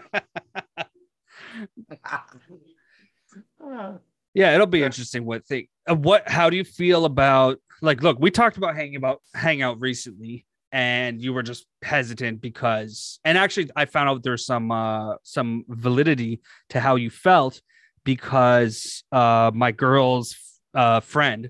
[4.33, 8.19] Yeah, it'll be interesting what they uh, what how do you feel about like look,
[8.19, 13.69] we talked about hanging about hangout recently and you were just hesitant because and actually
[13.75, 17.61] I found out there's some uh some validity to how you felt
[18.03, 20.35] because uh my girl's
[20.75, 21.49] uh friend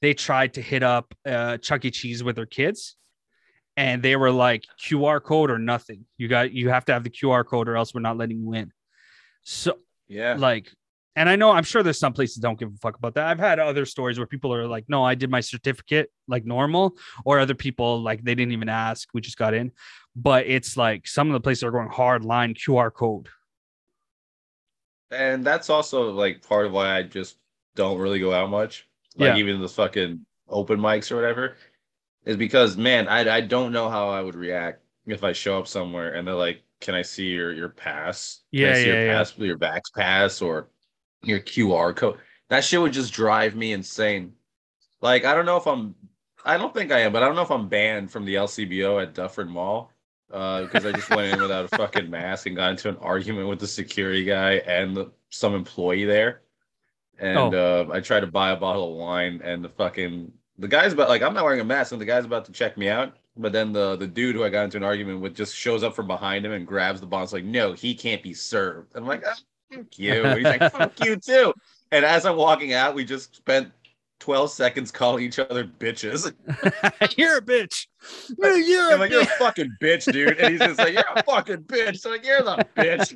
[0.00, 1.90] they tried to hit up uh Chuck E.
[1.90, 2.96] Cheese with their kids
[3.76, 6.04] and they were like QR code or nothing.
[6.18, 8.52] You got you have to have the QR code or else we're not letting you
[8.54, 8.72] in.
[9.42, 9.78] So
[10.08, 10.34] yeah.
[10.38, 10.70] like
[11.16, 13.38] and i know i'm sure there's some places don't give a fuck about that i've
[13.38, 17.40] had other stories where people are like no i did my certificate like normal or
[17.40, 19.72] other people like they didn't even ask we just got in
[20.14, 23.28] but it's like some of the places are going hard line qr code
[25.10, 27.36] And that's also like part of why I just
[27.74, 28.86] don't really go out much.
[29.18, 29.36] Like Yeah.
[29.36, 31.56] even the fucking open mics or whatever.
[32.24, 35.66] Is because man, I I don't know how I would react if I show up
[35.68, 38.42] somewhere and they're like, Can I see your your pass?
[38.58, 39.18] Can I Yeah, see yeah, your yeah.
[39.18, 40.70] pass, your Vax pass or
[41.22, 42.20] your QR code.
[42.48, 44.34] That shit would just drive me insane.
[45.00, 45.94] Like I don't know if I'm
[46.44, 49.02] I don't think I am, but I don't know if I'm banned from the LCBO
[49.02, 49.92] at Dufferin Mall
[50.32, 53.48] uh, because I just went in without a fucking mask and got into an argument
[53.48, 56.42] with the security guy and the, some employee there.
[57.20, 60.92] And uh, I tried to buy a bottle of wine, and the fucking the guy's
[60.92, 63.14] about like I'm not wearing a mask, and the guy's about to check me out.
[63.36, 65.94] But then the the dude who I got into an argument with just shows up
[65.94, 67.24] from behind him and grabs the bottle.
[67.24, 68.92] It's like, no, he can't be served.
[68.94, 69.34] I'm like, oh,
[69.70, 70.24] fuck you.
[70.24, 71.52] And he's like, fuck you too.
[71.92, 73.70] And as I'm walking out, we just spent
[74.20, 76.32] 12 seconds calling each other bitches.
[77.18, 77.86] you're a bitch
[78.38, 80.38] you're, you're I'm a like, you're a fucking bitch, dude.
[80.38, 81.98] And he's just like, you're a fucking bitch.
[81.98, 83.14] So like, you're the bitch.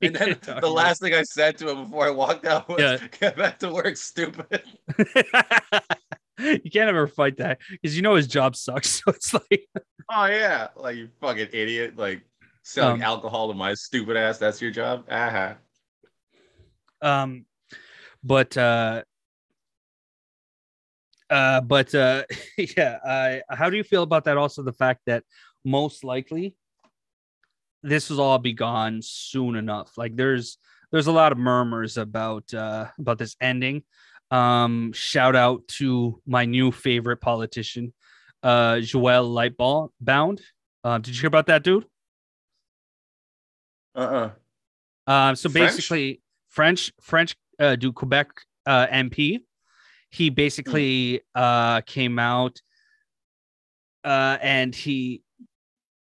[0.00, 2.68] And then can't the about last thing I said to him before I walked out
[2.68, 2.98] was, Yeah.
[3.20, 4.62] get back to work, stupid.
[6.38, 9.68] you can't ever fight that because you know his job sucks so it's like
[10.12, 10.68] Oh, yeah.
[10.76, 11.96] Like, you fucking idiot.
[11.96, 12.22] Like,
[12.62, 14.36] selling Um, alcohol to my stupid ass.
[14.38, 15.06] That's your job?
[15.08, 15.54] Uh-huh.
[17.00, 17.46] um
[18.24, 19.02] but uh
[21.30, 22.24] uh but uh
[22.76, 24.36] yeah uh how do you feel about that?
[24.36, 25.22] Also the fact that
[25.64, 26.56] most likely
[27.82, 29.92] this will all be gone soon enough.
[29.96, 30.58] Like there's
[30.90, 33.82] there's a lot of murmurs about uh about this ending.
[34.30, 37.92] Um shout out to my new favorite politician
[38.42, 40.40] uh joel lightball bound.
[40.82, 41.86] Um did you hear about that dude?
[43.94, 44.30] Uh-uh.
[45.06, 45.76] Um, so French?
[45.76, 48.28] basically, French French uh, do Quebec
[48.66, 49.40] uh, MP.
[50.10, 52.60] He basically uh, came out
[54.04, 55.22] uh, and he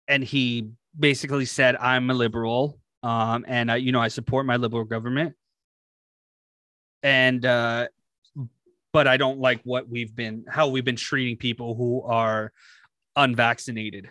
[0.07, 4.83] and he basically said, "I'm a liberal, um, and you know I support my liberal
[4.83, 5.35] government,
[7.03, 7.87] and uh,
[8.91, 12.51] but I don't like what we've been how we've been treating people who are
[13.15, 14.09] unvaccinated."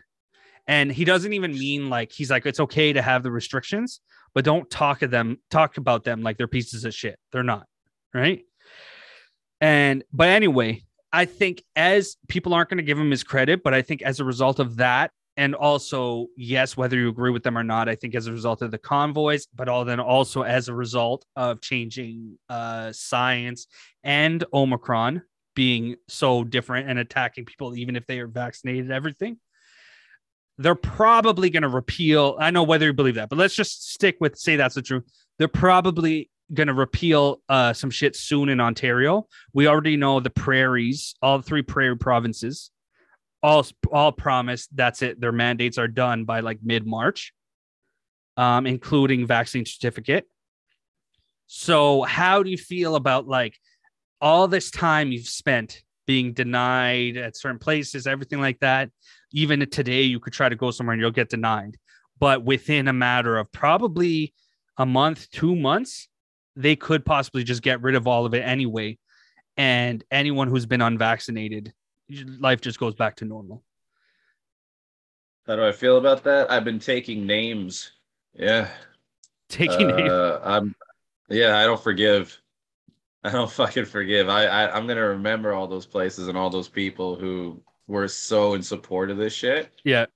[0.66, 4.00] And he doesn't even mean like he's like it's okay to have the restrictions,
[4.34, 7.18] but don't talk of them talk about them like they're pieces of shit.
[7.32, 7.66] They're not,
[8.12, 8.42] right?
[9.60, 10.82] And but anyway,
[11.12, 14.20] I think as people aren't going to give him his credit, but I think as
[14.20, 17.94] a result of that, and also yes, whether you agree with them or not, I
[17.94, 21.60] think as a result of the convoys, but all then also as a result of
[21.60, 23.66] changing uh, science
[24.02, 25.22] and Omicron
[25.54, 29.38] being so different and attacking people even if they are vaccinated, everything.
[30.58, 32.36] They're probably going to repeal.
[32.38, 35.04] I know whether you believe that, but let's just stick with say that's the truth.
[35.38, 39.26] They're probably going to repeal uh, some shit soon in Ontario.
[39.52, 42.70] We already know the prairies, all three prairie provinces,
[43.42, 45.20] all all promised that's it.
[45.20, 47.32] Their mandates are done by like mid March,
[48.36, 50.26] um, including vaccine certificate.
[51.46, 53.58] So, how do you feel about like
[54.20, 58.90] all this time you've spent being denied at certain places, everything like that?
[59.32, 61.76] Even today, you could try to go somewhere and you'll get denied.
[62.18, 64.34] But within a matter of probably
[64.76, 66.08] a month, two months,
[66.56, 68.98] they could possibly just get rid of all of it anyway.
[69.56, 71.72] And anyone who's been unvaccinated,
[72.08, 73.62] life just goes back to normal.
[75.46, 76.50] How do I feel about that?
[76.50, 77.92] I've been taking names.
[78.32, 78.68] Yeah.
[79.48, 80.40] Taking uh, names.
[80.44, 80.74] I'm
[81.28, 82.38] yeah, I don't forgive.
[83.26, 84.28] I don't fucking forgive.
[84.28, 88.54] I, I I'm gonna remember all those places and all those people who were so
[88.54, 89.70] in support of this shit.
[89.82, 90.06] Yeah.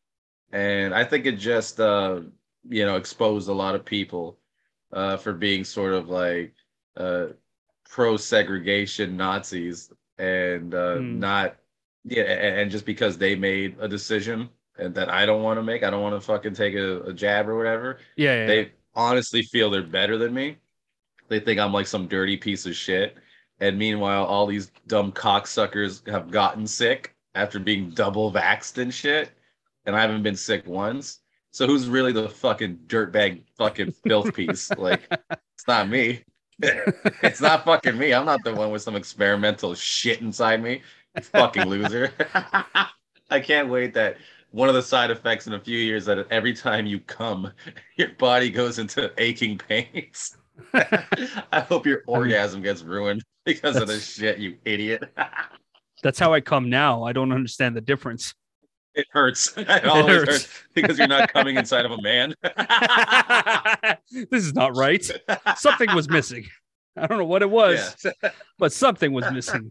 [0.52, 2.20] And I think it just uh
[2.68, 4.38] you know exposed a lot of people
[4.92, 6.54] uh, for being sort of like
[6.96, 7.26] uh,
[7.88, 11.18] pro segregation Nazis and uh, mm.
[11.18, 11.56] not
[12.04, 14.48] yeah, and, just because they made a decision
[14.78, 17.12] and that I don't want to make, I don't want to fucking take a, a
[17.12, 17.98] jab or whatever.
[18.16, 18.68] Yeah, yeah, they yeah.
[18.94, 20.56] honestly feel they're better than me.
[21.28, 23.16] They think I'm like some dirty piece of shit.
[23.60, 29.30] And meanwhile, all these dumb cocksuckers have gotten sick after being double vaxxed and shit.
[29.84, 31.20] And I haven't been sick once.
[31.50, 34.70] So who's really the fucking dirtbag fucking filth piece?
[34.78, 36.22] like, it's not me.
[36.62, 38.12] it's not fucking me.
[38.12, 40.82] I'm not the one with some experimental shit inside me.
[41.20, 42.12] Fucking loser.
[43.30, 44.16] I can't wait that
[44.50, 47.52] one of the side effects in a few years that every time you come,
[47.96, 50.36] your body goes into aching pains.
[51.52, 55.04] I hope your orgasm gets ruined because of this shit, you idiot.
[56.02, 57.02] That's how I come now.
[57.02, 58.34] I don't understand the difference
[58.98, 59.56] it hurts.
[59.56, 60.30] It always hurts.
[60.30, 60.48] hurts.
[60.74, 62.34] because you're not coming inside of a man.
[64.12, 65.08] this is not right.
[65.56, 66.46] Something was missing.
[66.96, 68.30] I don't know what it was, yeah.
[68.58, 69.70] but something was missing.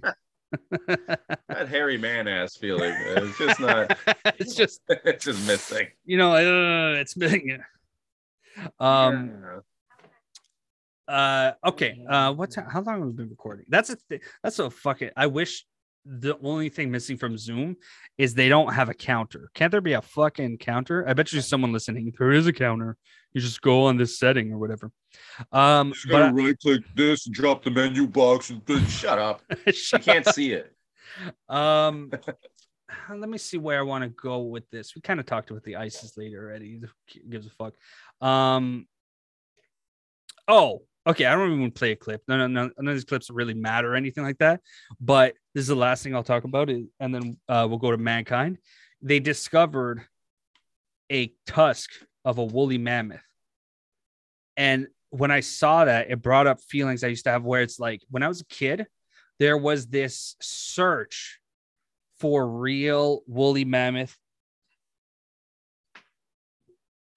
[0.87, 2.93] that hairy man ass feeling.
[2.97, 3.97] It's just not.
[4.39, 4.81] It's just.
[4.87, 5.87] It's just missing.
[6.05, 7.59] You know, uh, it's missing.
[8.79, 9.33] Um.
[9.43, 9.59] Yeah.
[11.07, 11.51] Uh.
[11.65, 12.03] Okay.
[12.07, 12.33] Uh.
[12.33, 13.65] What's how long have we been recording?
[13.69, 13.97] That's a.
[14.09, 15.11] Th- that's a fucking.
[15.15, 15.65] I wish
[16.05, 17.75] the only thing missing from Zoom
[18.17, 19.49] is they don't have a counter.
[19.53, 21.07] Can't there be a fucking counter?
[21.07, 22.13] I bet you someone listening.
[22.17, 22.97] There is a counter.
[23.33, 24.91] You just go on this setting or whatever.
[25.51, 29.41] Um, just but right click this and drop the menu box and then shut up.
[29.71, 30.33] shut you can't up.
[30.33, 30.73] see it.
[31.49, 32.11] Um,
[33.13, 34.95] let me see where I want to go with this.
[34.95, 36.79] We kind of talked about the ISIS later already.
[36.79, 37.73] Who gives a fuck?
[38.25, 38.87] Um,
[40.47, 42.21] oh, okay, I don't even play a clip.
[42.27, 44.61] No, no, no, none of these clips really matter or anything like that.
[44.99, 47.97] But this is the last thing I'll talk about, and then uh, we'll go to
[47.97, 48.57] mankind.
[49.01, 50.01] They discovered
[51.11, 51.91] a tusk
[52.25, 53.21] of a woolly mammoth,
[54.57, 57.79] and when I saw that, it brought up feelings I used to have where it's
[57.79, 58.85] like when I was a kid,
[59.39, 61.39] there was this search
[62.19, 64.17] for real woolly mammoth.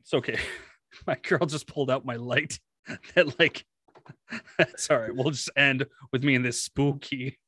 [0.01, 0.39] It's okay.
[1.07, 2.61] My girl just pulled out my light
[3.15, 3.65] that like
[4.59, 5.15] That's all right.
[5.15, 7.39] We'll just end with me in this spooky.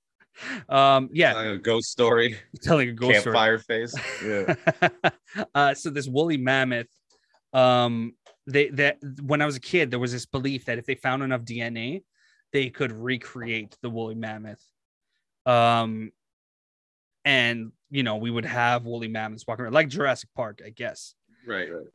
[0.69, 2.39] Um, yeah, telling a ghost story.
[2.63, 3.87] Telling a ghost campfire story.
[3.87, 3.95] face.
[4.25, 4.55] Yeah.
[5.55, 6.89] uh, so this woolly mammoth,
[7.53, 8.15] um,
[8.47, 11.23] they that when I was a kid, there was this belief that if they found
[11.23, 12.03] enough DNA,
[12.53, 14.63] they could recreate the woolly mammoth.
[15.45, 16.13] Um,
[17.25, 21.15] and you know we would have woolly mammoths walking around like Jurassic Park, I guess.
[21.47, 21.73] Right.
[21.73, 21.87] Right.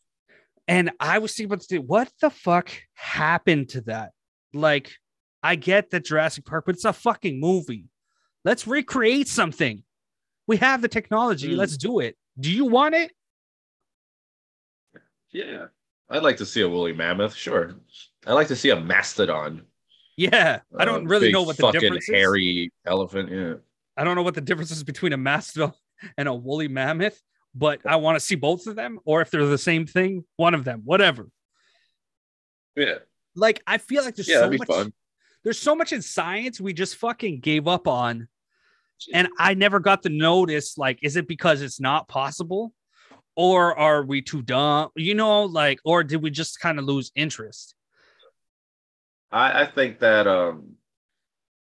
[0.67, 4.11] And I was thinking about this, what the fuck happened to that?
[4.53, 4.91] Like,
[5.43, 7.85] I get that Jurassic Park, but it's a fucking movie.
[8.43, 9.83] Let's recreate something.
[10.47, 11.53] We have the technology.
[11.53, 11.57] Mm.
[11.57, 12.15] Let's do it.
[12.39, 13.11] Do you want it?
[15.31, 15.65] Yeah.
[16.09, 17.35] I'd like to see a woolly mammoth.
[17.35, 17.75] Sure.
[18.25, 19.63] I'd like to see a mastodon.
[20.15, 20.61] Yeah.
[20.77, 23.29] I don't uh, really know what the difference hairy elephant.
[23.31, 23.55] Yeah.
[23.97, 25.73] I don't know what the difference is between a mastodon
[26.17, 27.21] and a woolly mammoth,
[27.53, 30.53] but I want to see both of them, or if they're the same thing, one
[30.53, 31.27] of them, whatever.
[32.75, 32.99] Yeah.
[33.37, 34.67] Like I feel like there's yeah, so much.
[34.67, 34.91] Fun.
[35.43, 38.27] There's so much in science we just fucking gave up on,
[39.13, 40.77] and I never got the notice.
[40.77, 42.73] Like, is it because it's not possible,
[43.35, 44.89] or are we too dumb?
[44.95, 47.75] You know, like, or did we just kind of lose interest?
[49.31, 50.75] I, I think that um,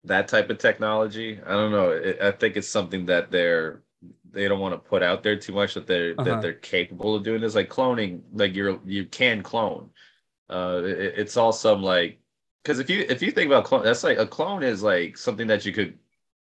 [0.04, 1.40] that type of technology.
[1.44, 1.90] I don't know.
[1.90, 3.82] It, I think it's something that they're
[4.30, 6.24] they don't want to put out there too much that they're Uh-huh.
[6.24, 7.54] that they're capable of doing this.
[7.54, 9.90] Like cloning, like you're you can clone.
[10.50, 12.18] Uh, it, it's all some like
[12.62, 15.46] because if you if you think about clone, that's like a clone is like something
[15.48, 15.98] that you could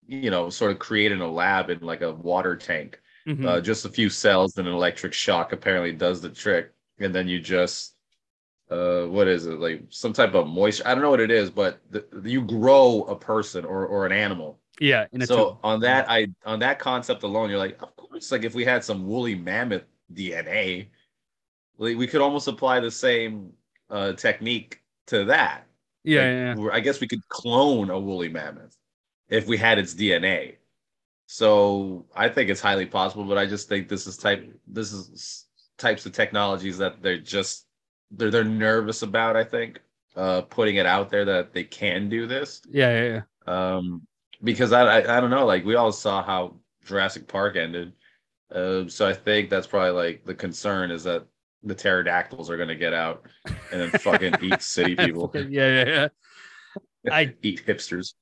[0.07, 3.01] you know sort of create in a lab in like a water tank.
[3.27, 3.47] Mhm.
[3.47, 7.29] Uh, just a few cells and an electric shock apparently does the trick, and then
[7.29, 7.95] you just
[8.71, 11.51] uh what is it like some type of moisture i don't know what it is
[11.51, 15.59] but the, you grow a person or or an animal yeah, in a so tube.
[15.63, 18.83] on that i on that concept alone you're like of course like if we had
[18.85, 19.83] some woolly mammoth
[20.15, 20.87] dna
[21.79, 23.53] like, we could almost apply the same
[23.91, 25.67] uh technique to that.
[26.05, 28.77] Yeah, Like, yeah, i guess we could clone a woolly mammoth
[29.29, 30.57] if we had its dna
[31.27, 35.47] so i think it's highly possible but i just think this is type this is
[35.79, 37.67] types of technologies that they're just
[38.13, 39.81] they're they're nervous about i think
[40.17, 42.63] uh putting it out there that they can do this.
[42.69, 43.23] Yeah, yeah, yeah.
[43.47, 44.03] um
[44.43, 47.93] because I, I i don't know like we all saw how jurassic park ended.
[48.53, 51.27] Uh, so i think that's probably like the concern is that
[51.63, 53.27] the pterodactyls are going to get out
[53.73, 55.31] and then fucking eat city people.
[55.35, 55.85] yeah, yeah,
[57.05, 57.13] yeah.
[57.13, 58.15] I- eat hipsters.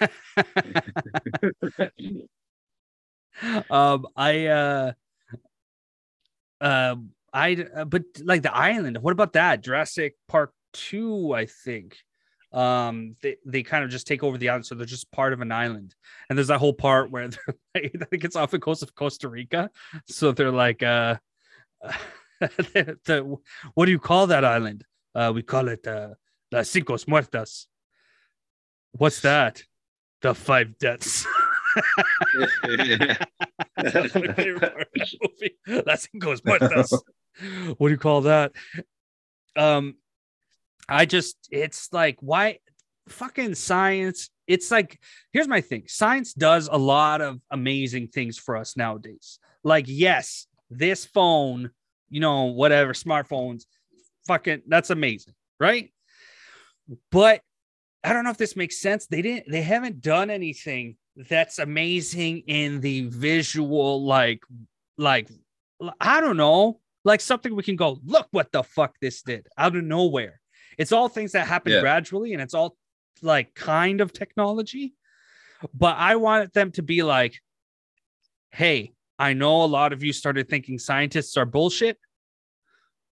[3.70, 4.92] Um i uh
[6.60, 9.62] um i uh, but like the island what about that?
[9.62, 11.96] Jurassic park 2 i think.
[12.52, 15.40] Um they, they kind of just take over the island so they're just part of
[15.40, 15.94] an island.
[16.28, 18.94] And there's that whole part where they're like, i think it's off the coast of
[18.94, 19.70] costa rica.
[20.06, 21.16] So they're like uh
[22.74, 23.36] the, the-
[23.74, 24.84] what do you call that island
[25.14, 26.08] uh we call it uh
[26.52, 27.66] las cinco muertes
[28.92, 29.62] what's that
[30.22, 31.26] the five deaths
[33.76, 35.82] That's my favorite part of movie.
[35.86, 36.92] Las cinco muertes.
[37.78, 38.52] What do you call that?
[39.56, 39.96] Um,
[40.88, 42.58] I just it's like why
[43.08, 44.30] fucking science.
[44.46, 44.98] It's like
[45.32, 45.84] here's my thing.
[45.86, 49.38] Science does a lot of amazing things for us nowadays.
[49.62, 51.70] Like yes, this phone,
[52.10, 53.64] you know, whatever smartphones,
[54.26, 55.90] fucking that's amazing, right?
[57.10, 57.42] But
[58.04, 59.06] I don't know if this makes sense.
[59.06, 59.50] They didn't.
[59.50, 60.96] They haven't done anything
[61.28, 64.42] that's amazing in the visual, like,
[64.98, 65.28] like
[66.00, 69.76] I don't know, like something we can go look what the fuck this did out
[69.76, 70.40] of nowhere.
[70.78, 71.80] It's all things that happen Yeah.
[71.80, 72.76] gradually, and it's all
[73.22, 74.94] like kind of technology.
[75.74, 77.38] But I wanted them to be like,
[78.50, 81.98] hey, I know a lot of you started thinking scientists are bullshit,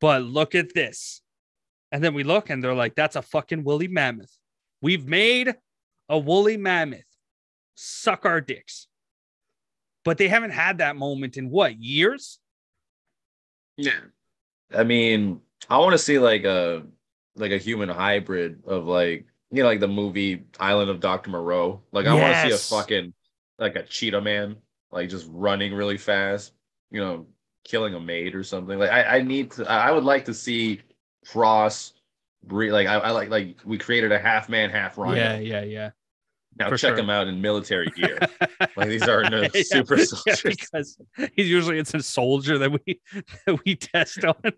[0.02, 1.22] but look at this.
[1.92, 4.36] And then we look and they're like, that's a fucking woolly mammoth.
[4.82, 5.54] We've made
[6.10, 7.06] a woolly mammoth.
[7.76, 8.88] Suck our dicks.
[10.04, 12.40] But they haven't had that moment in what years?
[13.78, 14.00] Yeah.
[14.76, 16.82] I mean, I want to see like a
[17.36, 21.30] like a human hybrid of like you know like the movie Island of Dr.
[21.30, 21.84] Moreau.
[21.92, 23.14] Like I want to see a fucking
[23.60, 24.58] like a cheetah man
[24.92, 26.54] like just running really fast,
[26.90, 27.26] you know,
[27.64, 28.78] killing a maid or something.
[28.78, 30.82] Like I I need to I would like to see
[31.26, 32.02] Frost
[32.50, 35.16] like I, I like like we created a half man half rhino.
[35.16, 35.90] Yeah, yeah, yeah.
[36.60, 36.98] Now check sure.
[36.98, 38.20] him out in military gear.
[38.76, 40.42] like these are no Yeah, super yeah, soldiers.
[40.44, 40.98] because
[41.36, 43.00] he's usually it's a soldier that we
[43.46, 44.36] that we test on.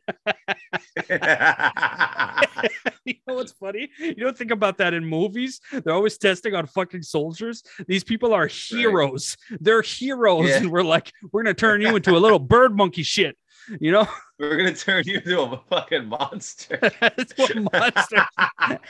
[3.05, 3.89] you know what's funny?
[3.99, 5.59] You don't think about that in movies.
[5.71, 7.63] They're always testing on fucking soldiers.
[7.87, 9.37] These people are heroes.
[9.59, 10.57] They're heroes, Yeah.
[10.57, 13.37] and we're like, we're gonna turn you into a little bird monkey shit.
[13.79, 14.07] You know,
[14.39, 16.79] We're gonna turn you into a fucking monster.
[17.17, 18.25] It's what monster.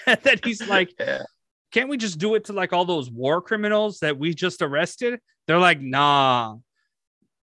[0.07, 1.23] and then he's like, Yeah.
[1.73, 5.19] Can't we just do it to like all those war criminals that we just arrested?
[5.47, 6.57] They're like, nah,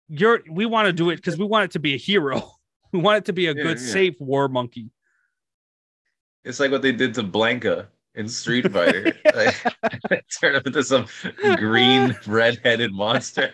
[0.09, 2.51] you're we want to do it because we want it to be a hero.
[2.93, 3.87] We want it to be a Yeah, good, yeah.
[3.87, 4.89] safe war monkey.
[6.45, 9.13] It's like what they did to Blanka in Street Fighter.
[9.35, 9.57] like,
[10.41, 11.07] turn him into some
[11.57, 13.53] green, red-headed monster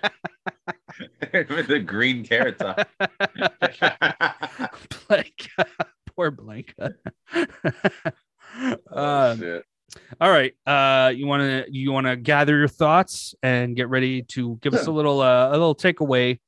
[1.33, 2.87] with the green carrot top.
[5.09, 5.65] Blanka,
[6.15, 6.93] poor Blanka.
[8.93, 9.65] Oh, um, shit.
[10.19, 14.23] All right, uh, you want to you want to gather your thoughts and get ready
[14.23, 16.41] to give us a little uh, a little takeaway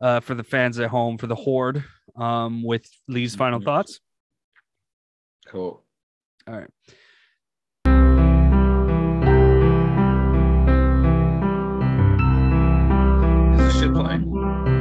[0.00, 1.82] uh, for the fans at home for the horde
[2.16, 3.64] um, with Lee's final Mhm.
[3.64, 4.00] thoughts.
[5.48, 5.82] Cool.
[6.46, 6.68] All right.
[13.54, 14.24] Is this shit playing?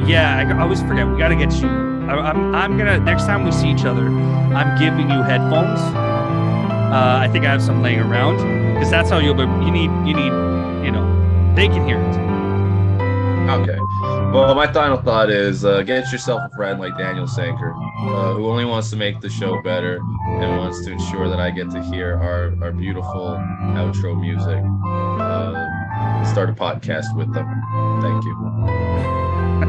[0.08, 1.08] Yeah, I, I always forget.
[1.08, 1.68] We got to get you.
[1.68, 5.80] I, I'm I'm gonna next time we see each other, I'm giving you headphones.
[6.92, 8.38] Uh, I think I have some laying around
[8.74, 9.44] because that's how you'll be.
[9.44, 10.34] You need you need
[10.86, 12.30] you know they can hear it.
[13.50, 13.80] Okay.
[14.32, 18.48] Well, my final thought is uh, get yourself a friend like Daniel Sanker, uh, who
[18.48, 21.82] only wants to make the show better and wants to ensure that I get to
[21.82, 23.38] hear our, our beautiful
[23.76, 24.64] outro music.
[25.20, 27.48] Uh, start a podcast with them.
[28.02, 29.29] Thank you.